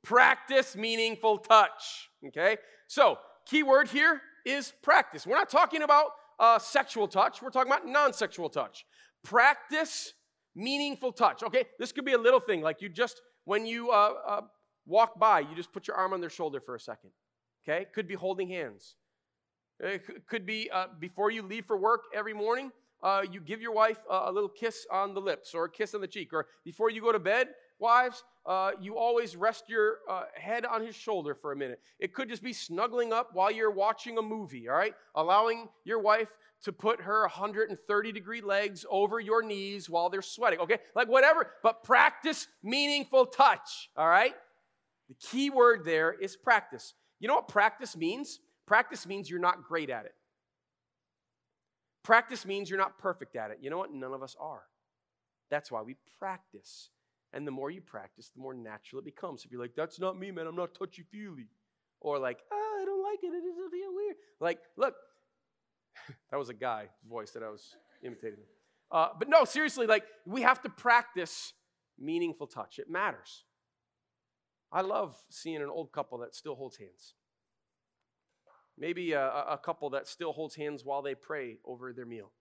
Practice 0.02 0.74
meaningful 0.76 1.38
touch. 1.38 2.10
Okay? 2.26 2.56
So, 2.88 3.18
key 3.46 3.62
word 3.62 3.88
here 3.88 4.20
is 4.44 4.72
practice. 4.82 5.26
We're 5.26 5.36
not 5.36 5.50
talking 5.50 5.82
about 5.82 6.06
uh, 6.38 6.58
sexual 6.58 7.08
touch, 7.08 7.42
we're 7.42 7.50
talking 7.50 7.70
about 7.72 7.86
non 7.86 8.12
sexual 8.12 8.48
touch. 8.48 8.84
Practice 9.22 10.12
meaningful 10.54 11.12
touch. 11.12 11.42
Okay, 11.42 11.64
this 11.78 11.92
could 11.92 12.04
be 12.04 12.12
a 12.12 12.18
little 12.18 12.40
thing 12.40 12.62
like 12.62 12.80
you 12.80 12.88
just, 12.88 13.20
when 13.44 13.66
you 13.66 13.90
uh, 13.90 14.12
uh, 14.26 14.40
walk 14.86 15.18
by, 15.18 15.40
you 15.40 15.54
just 15.54 15.72
put 15.72 15.86
your 15.86 15.96
arm 15.96 16.12
on 16.12 16.20
their 16.20 16.30
shoulder 16.30 16.60
for 16.60 16.74
a 16.74 16.80
second. 16.80 17.10
Okay, 17.68 17.86
could 17.94 18.06
be 18.06 18.14
holding 18.14 18.48
hands. 18.48 18.94
It 19.80 20.26
could 20.26 20.46
be 20.46 20.70
uh, 20.70 20.86
before 20.98 21.30
you 21.30 21.42
leave 21.42 21.66
for 21.66 21.76
work 21.76 22.04
every 22.14 22.32
morning, 22.32 22.72
uh, 23.02 23.22
you 23.30 23.40
give 23.40 23.60
your 23.60 23.72
wife 23.72 23.98
a 24.08 24.32
little 24.32 24.48
kiss 24.48 24.86
on 24.90 25.12
the 25.12 25.20
lips 25.20 25.54
or 25.54 25.66
a 25.66 25.70
kiss 25.70 25.94
on 25.94 26.00
the 26.00 26.06
cheek. 26.06 26.32
Or 26.32 26.46
before 26.64 26.90
you 26.90 27.02
go 27.02 27.12
to 27.12 27.18
bed, 27.18 27.48
wives, 27.78 28.24
uh, 28.46 28.72
you 28.80 28.96
always 28.96 29.36
rest 29.36 29.68
your 29.68 29.98
uh, 30.08 30.24
head 30.34 30.64
on 30.64 30.84
his 30.84 30.94
shoulder 30.94 31.34
for 31.34 31.52
a 31.52 31.56
minute. 31.56 31.80
It 31.98 32.14
could 32.14 32.28
just 32.28 32.42
be 32.42 32.52
snuggling 32.52 33.12
up 33.12 33.30
while 33.32 33.50
you're 33.50 33.70
watching 33.70 34.18
a 34.18 34.22
movie, 34.22 34.68
all 34.68 34.76
right? 34.76 34.94
Allowing 35.14 35.68
your 35.84 35.98
wife 35.98 36.30
to 36.62 36.72
put 36.72 37.00
her 37.02 37.22
130 37.22 38.12
degree 38.12 38.40
legs 38.40 38.86
over 38.88 39.20
your 39.20 39.42
knees 39.42 39.90
while 39.90 40.08
they're 40.08 40.22
sweating, 40.22 40.60
okay? 40.60 40.78
Like 40.94 41.08
whatever, 41.08 41.48
but 41.62 41.82
practice 41.82 42.46
meaningful 42.62 43.26
touch, 43.26 43.90
all 43.96 44.08
right? 44.08 44.34
The 45.08 45.14
key 45.14 45.50
word 45.50 45.84
there 45.84 46.12
is 46.12 46.36
practice. 46.36 46.94
You 47.20 47.28
know 47.28 47.34
what 47.34 47.48
practice 47.48 47.96
means? 47.96 48.40
Practice 48.66 49.06
means 49.06 49.30
you're 49.30 49.38
not 49.38 49.64
great 49.64 49.90
at 49.90 50.04
it. 50.06 50.14
Practice 52.02 52.46
means 52.46 52.70
you're 52.70 52.78
not 52.78 52.98
perfect 52.98 53.34
at 53.36 53.50
it. 53.50 53.58
You 53.60 53.70
know 53.70 53.78
what? 53.78 53.92
None 53.92 54.12
of 54.12 54.22
us 54.22 54.36
are. 54.38 54.62
That's 55.50 55.70
why 55.70 55.82
we 55.82 55.96
practice. 56.18 56.90
And 57.36 57.46
the 57.46 57.50
more 57.50 57.70
you 57.70 57.82
practice, 57.82 58.30
the 58.34 58.40
more 58.40 58.54
natural 58.54 59.00
it 59.00 59.04
becomes. 59.04 59.44
If 59.44 59.52
you're 59.52 59.60
like, 59.60 59.74
that's 59.76 60.00
not 60.00 60.18
me, 60.18 60.30
man, 60.30 60.46
I'm 60.46 60.56
not 60.56 60.74
touchy 60.74 61.02
feely. 61.02 61.48
Or 62.00 62.18
like, 62.18 62.38
oh, 62.50 62.78
I 62.80 62.84
don't 62.86 63.02
like 63.02 63.18
it, 63.22 63.26
it 63.26 63.42
doesn't 63.46 63.70
feel 63.70 63.94
weird. 63.94 64.16
Like, 64.40 64.60
look, 64.78 64.94
that 66.30 66.38
was 66.38 66.48
a 66.48 66.54
guy 66.54 66.86
voice 67.06 67.32
that 67.32 67.42
I 67.42 67.50
was 67.50 67.76
imitating. 68.02 68.38
Uh, 68.90 69.08
but 69.18 69.28
no, 69.28 69.44
seriously, 69.44 69.86
like, 69.86 70.04
we 70.24 70.40
have 70.40 70.62
to 70.62 70.70
practice 70.70 71.52
meaningful 71.98 72.46
touch. 72.46 72.78
It 72.78 72.88
matters. 72.88 73.44
I 74.72 74.80
love 74.80 75.14
seeing 75.28 75.56
an 75.56 75.68
old 75.68 75.92
couple 75.92 76.16
that 76.18 76.34
still 76.34 76.54
holds 76.54 76.78
hands. 76.78 77.12
Maybe 78.78 79.12
a, 79.12 79.26
a 79.26 79.60
couple 79.62 79.90
that 79.90 80.08
still 80.08 80.32
holds 80.32 80.54
hands 80.54 80.86
while 80.86 81.02
they 81.02 81.14
pray 81.14 81.58
over 81.66 81.92
their 81.92 82.06
meal. 82.06 82.32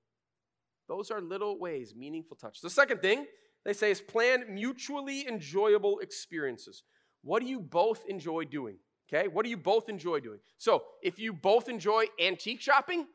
Those 0.88 1.12
are 1.12 1.20
little 1.20 1.60
ways, 1.60 1.94
meaningful 1.94 2.38
touch. 2.38 2.62
The 2.62 2.70
second 2.70 3.02
thing 3.02 3.26
they 3.66 3.74
say 3.74 3.92
is 3.92 4.00
plan 4.00 4.46
mutually 4.54 5.28
enjoyable 5.28 6.00
experiences. 6.00 6.84
What 7.24 7.42
do 7.42 7.48
you 7.48 7.60
both 7.60 8.06
enjoy 8.08 8.46
doing? 8.46 8.78
Okay, 9.12 9.28
what 9.28 9.44
do 9.44 9.50
you 9.50 9.58
both 9.58 9.90
enjoy 9.90 10.20
doing? 10.20 10.40
So, 10.58 10.84
if 11.04 11.20
you 11.20 11.34
both 11.34 11.70
enjoy 11.70 12.06
antique 12.20 12.62
shopping, 12.62 13.06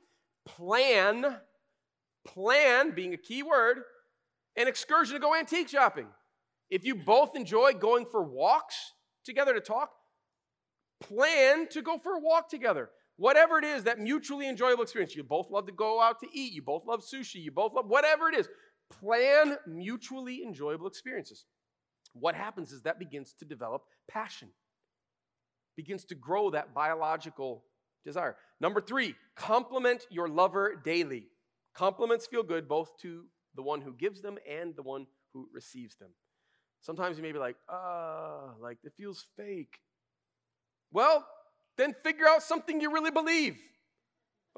plan, 0.46 1.38
plan 2.24 2.92
being 2.92 3.14
a 3.14 3.16
key 3.16 3.42
word, 3.42 3.78
an 4.56 4.68
excursion 4.68 5.14
to 5.14 5.20
go 5.20 5.34
antique 5.34 5.68
shopping. 5.68 6.06
If 6.68 6.84
you 6.84 6.94
both 6.94 7.34
enjoy 7.34 7.72
going 7.72 8.06
for 8.06 8.22
walks 8.22 8.76
together 9.24 9.52
to 9.54 9.60
talk, 9.60 9.90
plan 11.00 11.66
to 11.68 11.82
go 11.82 11.98
for 11.98 12.14
a 12.14 12.20
walk 12.20 12.48
together. 12.48 12.90
Whatever 13.16 13.58
it 13.58 13.64
is, 13.64 13.84
that 13.84 13.98
mutually 13.98 14.48
enjoyable 14.48 14.82
experience. 14.82 15.14
You 15.14 15.24
both 15.24 15.50
love 15.50 15.66
to 15.66 15.72
go 15.72 16.00
out 16.00 16.20
to 16.20 16.26
eat, 16.32 16.52
you 16.52 16.62
both 16.62 16.86
love 16.86 17.02
sushi, 17.02 17.36
you 17.36 17.50
both 17.50 17.74
love 17.74 17.86
whatever 17.86 18.28
it 18.28 18.36
is. 18.36 18.48
Plan 18.90 19.56
mutually 19.66 20.42
enjoyable 20.42 20.86
experiences. 20.86 21.44
What 22.12 22.34
happens 22.34 22.72
is 22.72 22.82
that 22.82 22.98
begins 22.98 23.34
to 23.38 23.44
develop 23.44 23.82
passion, 24.08 24.48
begins 25.76 26.04
to 26.06 26.14
grow 26.14 26.50
that 26.50 26.74
biological 26.74 27.64
desire. 28.04 28.36
Number 28.60 28.80
three, 28.80 29.14
compliment 29.36 30.04
your 30.10 30.28
lover 30.28 30.80
daily. 30.84 31.28
Compliments 31.74 32.26
feel 32.26 32.42
good 32.42 32.68
both 32.68 32.98
to 32.98 33.26
the 33.54 33.62
one 33.62 33.80
who 33.80 33.92
gives 33.94 34.20
them 34.20 34.38
and 34.48 34.74
the 34.74 34.82
one 34.82 35.06
who 35.32 35.48
receives 35.54 35.96
them. 35.96 36.10
Sometimes 36.80 37.16
you 37.16 37.22
may 37.22 37.32
be 37.32 37.38
like, 37.38 37.56
ah, 37.68 38.54
like 38.60 38.78
it 38.82 38.92
feels 38.96 39.26
fake. 39.36 39.78
Well, 40.92 41.26
then 41.76 41.94
figure 42.02 42.26
out 42.26 42.42
something 42.42 42.80
you 42.80 42.92
really 42.92 43.10
believe, 43.10 43.58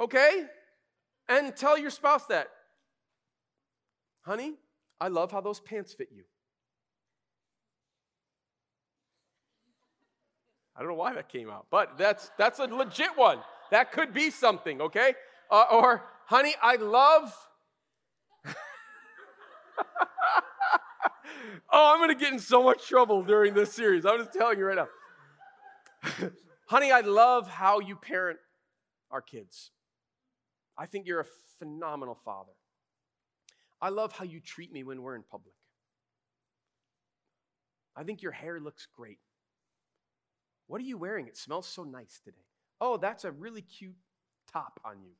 okay? 0.00 0.46
And 1.28 1.54
tell 1.54 1.76
your 1.76 1.90
spouse 1.90 2.26
that. 2.26 2.48
Honey, 4.22 4.54
I 5.00 5.08
love 5.08 5.32
how 5.32 5.40
those 5.40 5.60
pants 5.60 5.92
fit 5.92 6.08
you. 6.12 6.24
I 10.74 10.80
don't 10.80 10.88
know 10.88 10.94
why 10.94 11.12
that 11.14 11.28
came 11.28 11.50
out, 11.50 11.66
but 11.70 11.98
that's 11.98 12.30
that's 12.38 12.58
a 12.58 12.64
legit 12.64 13.16
one. 13.16 13.40
That 13.70 13.92
could 13.92 14.14
be 14.14 14.30
something, 14.30 14.80
okay? 14.80 15.14
Uh, 15.50 15.64
or, 15.70 16.04
honey, 16.26 16.54
I 16.62 16.76
love. 16.76 17.34
oh, 21.70 21.92
I'm 21.94 22.00
gonna 22.00 22.14
get 22.14 22.32
in 22.32 22.38
so 22.38 22.62
much 22.62 22.88
trouble 22.88 23.22
during 23.22 23.52
this 23.54 23.72
series. 23.72 24.06
I'm 24.06 24.18
just 24.18 24.32
telling 24.32 24.58
you 24.58 24.64
right 24.64 24.76
now. 24.76 24.88
honey, 26.66 26.90
I 26.90 27.00
love 27.00 27.48
how 27.48 27.80
you 27.80 27.96
parent 27.96 28.38
our 29.10 29.20
kids. 29.20 29.72
I 30.78 30.86
think 30.86 31.06
you're 31.06 31.20
a 31.20 31.26
phenomenal 31.58 32.18
father. 32.24 32.52
I 33.82 33.88
love 33.88 34.12
how 34.12 34.24
you 34.24 34.38
treat 34.38 34.72
me 34.72 34.84
when 34.84 35.02
we're 35.02 35.16
in 35.16 35.24
public. 35.28 35.54
I 37.96 38.04
think 38.04 38.22
your 38.22 38.32
hair 38.32 38.60
looks 38.60 38.86
great. 38.96 39.18
What 40.68 40.80
are 40.80 40.84
you 40.84 40.96
wearing? 40.96 41.26
It 41.26 41.36
smells 41.36 41.66
so 41.66 41.82
nice 41.82 42.20
today. 42.24 42.46
Oh, 42.80 42.96
that's 42.96 43.24
a 43.24 43.32
really 43.32 43.60
cute 43.60 43.96
top 44.50 44.80
on 44.84 45.02
you. 45.02 45.10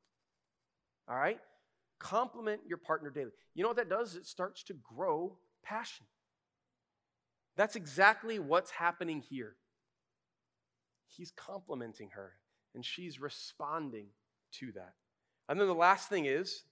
All 1.08 1.16
right? 1.16 1.40
Compliment 1.98 2.60
your 2.66 2.78
partner 2.78 3.10
daily. 3.10 3.32
You 3.54 3.62
know 3.62 3.68
what 3.68 3.76
that 3.76 3.90
does? 3.90 4.14
It 4.14 4.26
starts 4.26 4.62
to 4.64 4.74
grow 4.74 5.36
passion. 5.64 6.06
That's 7.56 7.76
exactly 7.76 8.38
what's 8.38 8.70
happening 8.70 9.20
here. 9.20 9.56
He's 11.06 11.32
complimenting 11.32 12.10
her, 12.14 12.32
and 12.74 12.84
she's 12.84 13.20
responding 13.20 14.06
to 14.52 14.72
that. 14.72 14.94
And 15.48 15.60
then 15.60 15.66
the 15.66 15.74
last 15.74 16.08
thing 16.08 16.24
is 16.24 16.62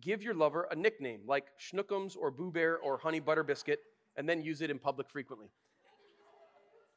give 0.00 0.22
your 0.22 0.34
lover 0.34 0.68
a 0.70 0.74
nickname 0.74 1.20
like 1.26 1.46
Schnookums 1.58 2.16
or 2.16 2.30
Boo 2.30 2.50
Bear 2.50 2.78
or 2.78 2.98
Honey 2.98 3.20
Butter 3.20 3.42
Biscuit, 3.42 3.80
and 4.16 4.28
then 4.28 4.42
use 4.42 4.60
it 4.60 4.70
in 4.70 4.78
public 4.78 5.08
frequently. 5.08 5.48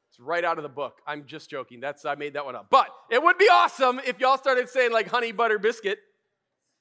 It's 0.10 0.20
right 0.20 0.43
out 0.43 0.58
of 0.58 0.64
the 0.64 0.70
book. 0.70 1.02
I'm 1.06 1.26
just 1.26 1.50
joking. 1.50 1.80
That's 1.80 2.06
I 2.06 2.16
made 2.16 2.34
that 2.34 2.45
one 2.45 2.56
up. 2.56 2.68
But 2.70 2.89
it 3.10 3.22
would 3.22 3.38
be 3.38 3.50
awesome 3.52 4.00
if 4.06 4.20
y'all 4.20 4.38
started 4.38 4.70
saying 4.70 4.91
like 4.91 5.08
honey 5.08 5.32
butter 5.32 5.60
biscuit. 5.60 6.00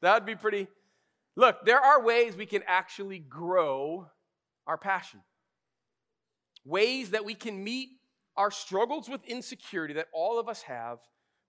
That'd 0.01 0.27
be 0.27 0.37
pretty. 0.37 0.69
Look, 1.35 1.65
there 1.67 1.81
are 1.81 2.03
ways 2.03 2.37
we 2.37 2.47
can 2.47 2.63
actually 2.67 3.19
grow 3.19 4.07
our 4.67 4.79
passion. 4.79 5.21
Ways 6.65 7.11
that 7.11 7.25
we 7.25 7.35
can 7.35 7.63
meet 7.63 7.91
our 8.37 8.51
struggles 8.51 9.09
with 9.09 9.25
insecurity 9.27 9.95
that 9.95 10.09
all 10.13 10.39
of 10.39 10.49
us 10.49 10.63
have 10.63 10.99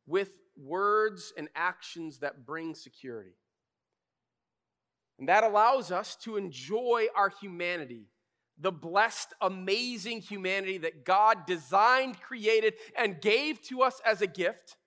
with 0.06 0.32
words 0.58 1.34
and 1.38 1.50
actions 1.56 2.20
that 2.20 2.46
bring 2.46 2.74
security. 2.74 3.32
And 5.20 5.30
that 5.30 5.44
allows 5.44 5.92
us 5.92 6.16
to 6.18 6.38
enjoy 6.38 7.08
our 7.16 7.30
humanity, 7.30 8.06
the 8.60 8.72
blessed, 8.72 9.34
amazing 9.42 10.22
humanity 10.22 10.78
that 10.80 11.06
God 11.06 11.46
designed, 11.46 12.22
created, 12.22 12.76
and 12.98 13.20
gave 13.20 13.62
to 13.64 13.82
us 13.82 14.00
as 14.06 14.22
a 14.22 14.28
gift. 14.28 14.78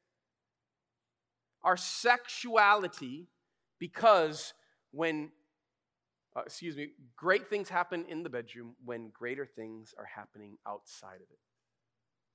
Our 1.62 1.76
sexuality, 1.76 3.28
because 3.78 4.54
when, 4.92 5.30
uh, 6.36 6.42
excuse 6.46 6.76
me, 6.76 6.90
great 7.16 7.50
things 7.50 7.68
happen 7.68 8.06
in 8.08 8.22
the 8.22 8.30
bedroom 8.30 8.76
when 8.84 9.10
greater 9.10 9.44
things 9.44 9.94
are 9.98 10.04
happening 10.06 10.58
outside 10.66 11.16
of 11.16 11.30
it. 11.30 11.38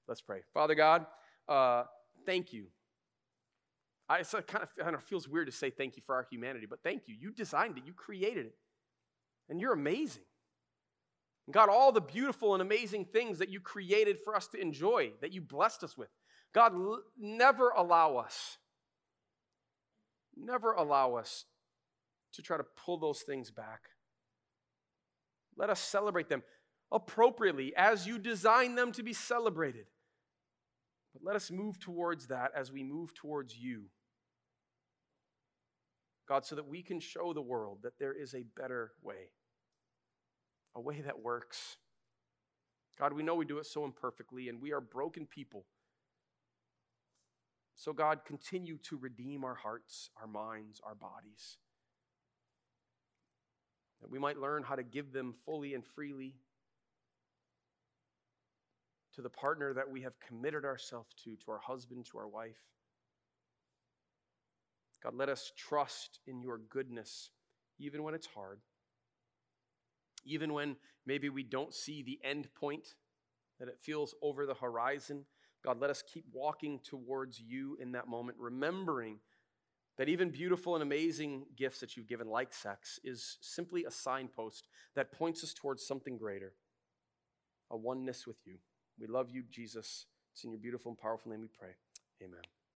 Let's 0.07 0.21
pray. 0.21 0.41
Father 0.53 0.75
God, 0.75 1.05
uh, 1.47 1.83
thank 2.25 2.53
you. 2.53 2.67
I, 4.07 4.19
it 4.19 4.29
kind 4.47 4.63
of, 4.63 4.75
kind 4.77 4.95
of 4.95 5.03
feels 5.03 5.27
weird 5.27 5.47
to 5.47 5.51
say 5.51 5.69
thank 5.69 5.95
you 5.95 6.03
for 6.05 6.15
our 6.15 6.27
humanity, 6.29 6.67
but 6.69 6.83
thank 6.83 7.03
you. 7.07 7.15
You 7.19 7.31
designed 7.31 7.77
it, 7.77 7.85
you 7.85 7.93
created 7.93 8.45
it, 8.45 8.55
and 9.49 9.59
you're 9.59 9.73
amazing. 9.73 10.23
And 11.47 11.53
God, 11.53 11.69
all 11.69 11.91
the 11.91 12.01
beautiful 12.01 12.53
and 12.53 12.61
amazing 12.61 13.05
things 13.05 13.39
that 13.39 13.49
you 13.49 13.59
created 13.59 14.19
for 14.19 14.35
us 14.35 14.47
to 14.49 14.59
enjoy, 14.59 15.11
that 15.21 15.31
you 15.31 15.41
blessed 15.41 15.83
us 15.83 15.97
with. 15.97 16.09
God, 16.53 16.73
l- 16.73 17.01
never 17.19 17.69
allow 17.69 18.17
us, 18.17 18.57
never 20.35 20.73
allow 20.73 21.15
us 21.15 21.45
to 22.33 22.41
try 22.41 22.57
to 22.57 22.63
pull 22.63 22.97
those 22.97 23.21
things 23.21 23.49
back. 23.49 23.89
Let 25.57 25.69
us 25.69 25.79
celebrate 25.79 26.29
them 26.29 26.43
appropriately 26.91 27.73
as 27.75 28.05
you 28.05 28.19
design 28.19 28.75
them 28.75 28.91
to 28.91 29.03
be 29.03 29.13
celebrated. 29.13 29.85
But 31.13 31.23
let 31.23 31.35
us 31.35 31.49
move 31.49 31.79
towards 31.79 32.27
that 32.27 32.51
as 32.55 32.71
we 32.71 32.83
move 32.83 33.13
towards 33.13 33.57
you. 33.57 33.85
God, 36.27 36.45
so 36.45 36.55
that 36.55 36.67
we 36.67 36.81
can 36.81 36.99
show 36.99 37.33
the 37.33 37.41
world 37.41 37.79
that 37.83 37.99
there 37.99 38.13
is 38.13 38.33
a 38.33 38.43
better 38.57 38.91
way, 39.03 39.29
a 40.75 40.81
way 40.81 41.01
that 41.01 41.21
works. 41.21 41.77
God, 42.97 43.13
we 43.13 43.23
know 43.23 43.35
we 43.35 43.45
do 43.45 43.59
it 43.59 43.65
so 43.65 43.85
imperfectly, 43.85 44.49
and 44.49 44.61
we 44.61 44.71
are 44.71 44.81
broken 44.81 45.25
people. 45.27 45.65
So, 47.75 47.91
God, 47.91 48.21
continue 48.25 48.77
to 48.89 48.97
redeem 48.97 49.43
our 49.43 49.55
hearts, 49.55 50.09
our 50.19 50.27
minds, 50.27 50.79
our 50.83 50.95
bodies, 50.95 51.57
that 54.01 54.09
we 54.09 54.17
might 54.17 54.37
learn 54.37 54.63
how 54.63 54.75
to 54.75 54.83
give 54.83 55.11
them 55.11 55.35
fully 55.45 55.73
and 55.73 55.85
freely 55.85 56.35
to 59.13 59.21
the 59.21 59.29
partner 59.29 59.73
that 59.73 59.89
we 59.89 60.01
have 60.01 60.19
committed 60.19 60.65
ourselves 60.65 61.13
to, 61.23 61.35
to 61.35 61.51
our 61.51 61.59
husband, 61.59 62.05
to 62.11 62.17
our 62.17 62.27
wife. 62.27 62.57
God, 65.05 65.15
let 65.15 65.29
us 65.29 65.51
trust 65.55 66.19
in 66.25 66.41
your 66.41 66.57
goodness, 66.57 67.29
even 67.77 68.01
when 68.01 68.15
it's 68.15 68.25
hard, 68.25 68.59
even 70.25 70.51
when 70.51 70.77
maybe 71.05 71.29
we 71.29 71.43
don't 71.43 71.75
see 71.75 72.01
the 72.01 72.19
end 72.27 72.47
point, 72.55 72.95
that 73.59 73.67
it 73.67 73.77
feels 73.79 74.15
over 74.23 74.47
the 74.47 74.55
horizon. 74.55 75.25
God, 75.63 75.79
let 75.79 75.91
us 75.91 76.01
keep 76.01 76.25
walking 76.33 76.79
towards 76.83 77.39
you 77.39 77.77
in 77.79 77.91
that 77.91 78.07
moment, 78.07 78.39
remembering 78.39 79.19
that 79.99 80.09
even 80.09 80.31
beautiful 80.31 80.73
and 80.73 80.81
amazing 80.81 81.45
gifts 81.55 81.79
that 81.81 81.95
you've 81.95 82.07
given, 82.09 82.27
like 82.27 82.51
sex, 82.51 82.99
is 83.03 83.37
simply 83.41 83.85
a 83.85 83.91
signpost 83.91 84.67
that 84.95 85.11
points 85.11 85.43
us 85.43 85.53
towards 85.53 85.85
something 85.85 86.17
greater 86.17 86.53
a 87.71 87.77
oneness 87.77 88.25
with 88.25 88.37
you. 88.45 88.57
We 88.99 89.07
love 89.07 89.29
you, 89.29 89.43
Jesus. 89.51 90.05
It's 90.33 90.43
in 90.43 90.51
your 90.51 90.59
beautiful 90.59 90.91
and 90.91 90.97
powerful 90.97 91.31
name 91.31 91.41
we 91.41 91.47
pray. 91.47 91.75
Amen. 92.23 92.41